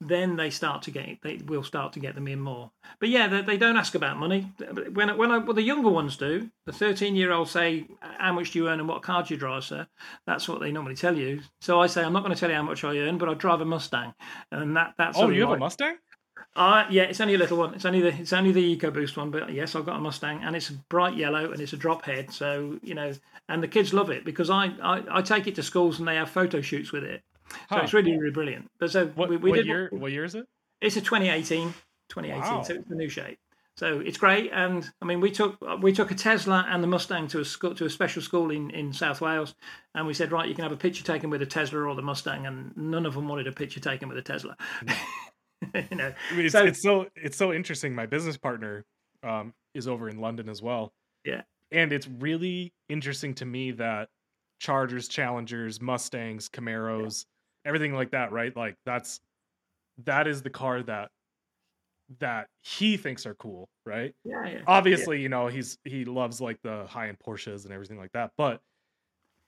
[0.00, 2.70] then they start to get they will start to get them in more.
[2.98, 4.52] But yeah, they, they don't ask about money.
[4.92, 8.52] When when I, well, the younger ones do, the thirteen year olds say, "How much
[8.52, 9.86] do you earn and what car do you drive, sir?"
[10.26, 11.42] That's what they normally tell you.
[11.60, 13.34] So I say, "I'm not going to tell you how much I earn, but I
[13.34, 14.14] drive a Mustang."
[14.50, 15.96] And that that's oh, you have a Mustang?
[16.54, 17.74] Uh, yeah, it's only a little one.
[17.74, 20.54] It's only the it's only the EcoBoost one, but yes, I've got a Mustang, and
[20.54, 22.30] it's bright yellow, and it's a drop head.
[22.30, 23.12] So you know,
[23.48, 26.16] and the kids love it because I I, I take it to schools and they
[26.16, 27.22] have photo shoots with it.
[27.48, 27.80] So huh.
[27.82, 28.70] it's really really brilliant.
[28.78, 29.88] But so what, we, we what did, year?
[29.92, 30.46] What year is it?
[30.82, 31.72] It's a 2018.
[32.10, 32.40] 2018.
[32.40, 32.62] Wow.
[32.62, 33.38] So it's the new shape.
[33.78, 37.28] So it's great, and I mean, we took we took a Tesla and the Mustang
[37.28, 39.54] to a school, to a special school in, in South Wales,
[39.94, 42.02] and we said, right, you can have a picture taken with a Tesla or the
[42.02, 44.58] Mustang, and none of them wanted a picture taken with a Tesla.
[44.84, 44.92] No.
[45.90, 47.94] you know, I mean, it's, so, it's so it's so interesting.
[47.94, 48.84] My business partner
[49.22, 50.92] um, is over in London as well.
[51.24, 54.08] Yeah, and it's really interesting to me that
[54.60, 57.24] Chargers, Challengers, Mustangs, Camaros,
[57.64, 57.68] yeah.
[57.68, 58.56] everything like that, right?
[58.56, 59.20] Like that's
[60.04, 61.10] that is the car that
[62.18, 64.14] that he thinks are cool, right?
[64.24, 64.60] Yeah, yeah.
[64.66, 65.22] Obviously, yeah.
[65.22, 68.32] you know, he's he loves like the high end Porsches and everything like that.
[68.36, 68.60] But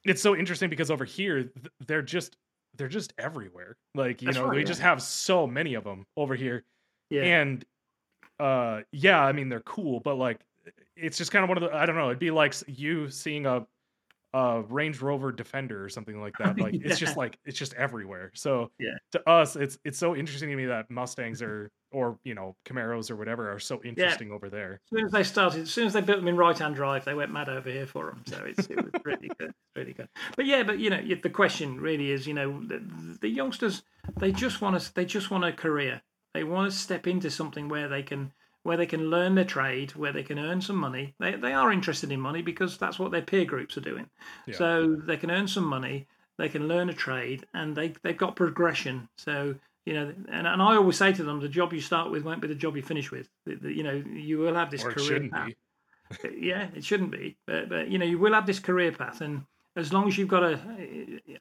[0.04, 1.50] it's so interesting because over here
[1.86, 2.36] they're just
[2.76, 3.76] they're just everywhere.
[3.94, 4.66] Like, you That's know, right, we yeah.
[4.66, 6.64] just have so many of them over here.
[7.10, 7.22] Yeah.
[7.22, 7.64] And
[8.40, 10.40] uh yeah, I mean they're cool, but like
[10.96, 13.46] it's just kind of one of the I don't know, it'd be like you seeing
[13.46, 13.66] a
[14.34, 16.58] a Range Rover Defender or something like that.
[16.64, 16.80] Like yeah.
[16.84, 18.32] it's just like it's just everywhere.
[18.34, 18.96] So yeah.
[19.12, 23.10] to us, it's it's so interesting to me that Mustangs are or you know Camaros
[23.10, 24.34] or whatever are so interesting yeah.
[24.34, 24.80] over there.
[24.84, 27.04] As soon as they started, as soon as they built them in right hand drive,
[27.04, 28.22] they went mad over here for them.
[28.26, 30.08] So it's it was really good, really good.
[30.36, 32.82] But yeah, but you know the question really is, you know, the,
[33.20, 33.82] the youngsters
[34.18, 36.02] they just want to they just want a career.
[36.34, 38.32] They want to step into something where they can
[38.64, 41.14] where they can learn their trade, where they can earn some money.
[41.20, 44.08] They, they are interested in money because that's what their peer groups are doing.
[44.46, 44.56] Yeah.
[44.56, 48.36] So they can earn some money, they can learn a trade, and they, they've got
[48.36, 49.08] progression.
[49.18, 52.24] So, you know, and, and I always say to them, the job you start with
[52.24, 53.28] won't be the job you finish with.
[53.44, 55.52] The, the, you know, you will have this or career path.
[56.36, 57.36] yeah, it shouldn't be.
[57.46, 59.20] But, but, you know, you will have this career path.
[59.20, 59.42] And
[59.76, 60.58] as long as you've got a,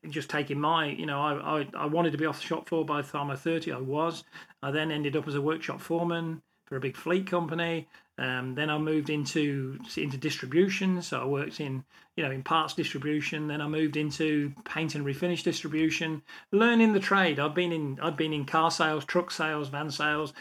[0.09, 2.85] just taking my, you know, I, I, I wanted to be off the shop floor
[2.85, 4.23] by the time I was 30, I was.
[4.61, 7.87] I then ended up as a workshop foreman for a big fleet company.
[8.17, 11.83] Um, then I moved into into distribution, so I worked in
[12.15, 13.47] you know in parts distribution.
[13.47, 17.39] Then I moved into paint and refinish distribution, learning the trade.
[17.39, 20.33] I've been in I've been in car sales, truck sales, van sales,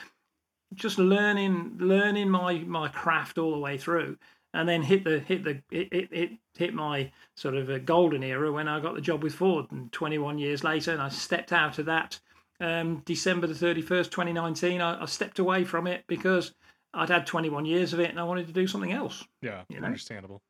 [0.74, 4.18] just learning learning my my craft all the way through.
[4.54, 8.52] and then hit the hit the it it, it hit my sort of golden era
[8.52, 11.78] when I got the job with Ford, and 21 years later, and I stepped out
[11.78, 12.20] of that.
[12.60, 16.52] Um, December the 31st, 2019, I, I stepped away from it because
[16.94, 19.24] I'd had 21 years of it and I wanted to do something else.
[19.40, 19.86] Yeah, You know?
[19.86, 20.42] understandable.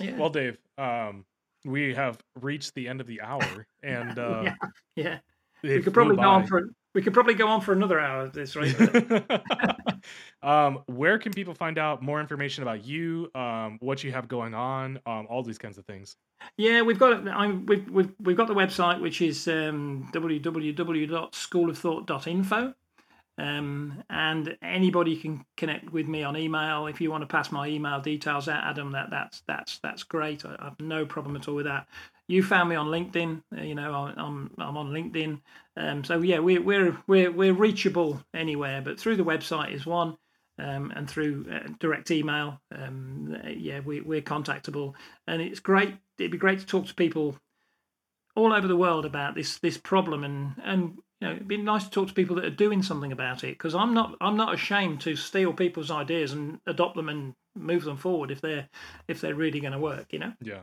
[0.00, 0.16] Yeah.
[0.16, 1.24] Well, Dave, um,
[1.64, 4.54] we have reached the end of the hour, and uh, yeah.
[4.96, 5.18] Yeah.
[5.62, 8.34] We could probably go on for we could probably go on for another hour at
[8.34, 8.76] this rate.
[10.42, 14.52] um, where can people find out more information about you, um, what you have going
[14.52, 16.18] on, um, all these kinds of things?
[16.56, 22.74] Yeah, we've got I'm, we've, we've we've got the website which is um, www.schoolofthought.info,
[23.42, 27.66] um, and anybody can connect with me on email if you want to pass my
[27.68, 28.92] email details out, Adam.
[28.92, 30.44] That that's that's that's great.
[30.46, 31.88] I, I have no problem at all with that.
[32.28, 33.42] You found me on LinkedIn.
[33.58, 35.40] uh, You know, I- I'm I'm on LinkedIn.
[35.76, 40.16] Um, so yeah, we're we're we're we're reachable anywhere, but through the website is one.
[40.58, 44.92] Um, and through uh, direct email, um, yeah, we, we're contactable,
[45.26, 45.96] and it's great.
[46.18, 47.36] It'd be great to talk to people
[48.36, 51.84] all over the world about this this problem, and and you know, it'd be nice
[51.84, 53.52] to talk to people that are doing something about it.
[53.52, 57.84] Because I'm not I'm not ashamed to steal people's ideas and adopt them and move
[57.84, 58.68] them forward if they're
[59.06, 60.12] if they're really going to work.
[60.12, 60.32] You know.
[60.40, 60.62] Yeah,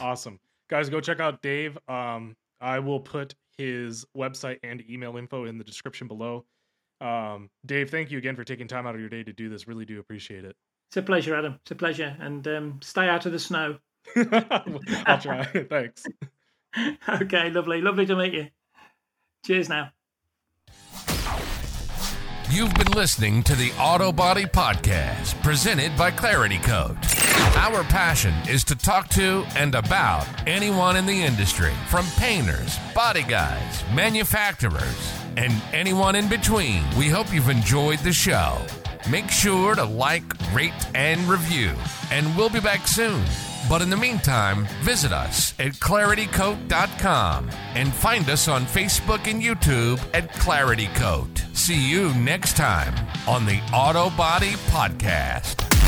[0.00, 0.38] awesome,
[0.68, 0.88] guys.
[0.88, 1.76] Go check out Dave.
[1.88, 6.44] Um, I will put his website and email info in the description below.
[7.00, 9.66] Um, Dave, thank you again for taking time out of your day to do this.
[9.66, 10.54] Really do appreciate it.
[10.88, 11.58] It's a pleasure, Adam.
[11.62, 13.78] It's a pleasure, and um, stay out of the snow.
[14.16, 15.44] I'll try.
[15.68, 16.04] Thanks.
[17.08, 18.46] okay, lovely, lovely to meet you.
[19.44, 19.90] Cheers now.
[22.48, 26.96] You've been listening to the Auto Body Podcast, presented by Clarity Coat.
[27.56, 33.24] Our passion is to talk to and about anyone in the industry, from painters, body
[33.24, 36.84] guys, manufacturers, and anyone in between.
[36.96, 38.64] We hope you've enjoyed the show.
[39.10, 40.22] Make sure to like,
[40.54, 41.74] rate, and review,
[42.12, 43.24] and we'll be back soon.
[43.68, 50.00] But in the meantime, visit us at claritycoat.com and find us on Facebook and YouTube
[50.14, 51.44] at Clarity Coat.
[51.52, 52.94] See you next time
[53.26, 55.85] on the Auto Body Podcast.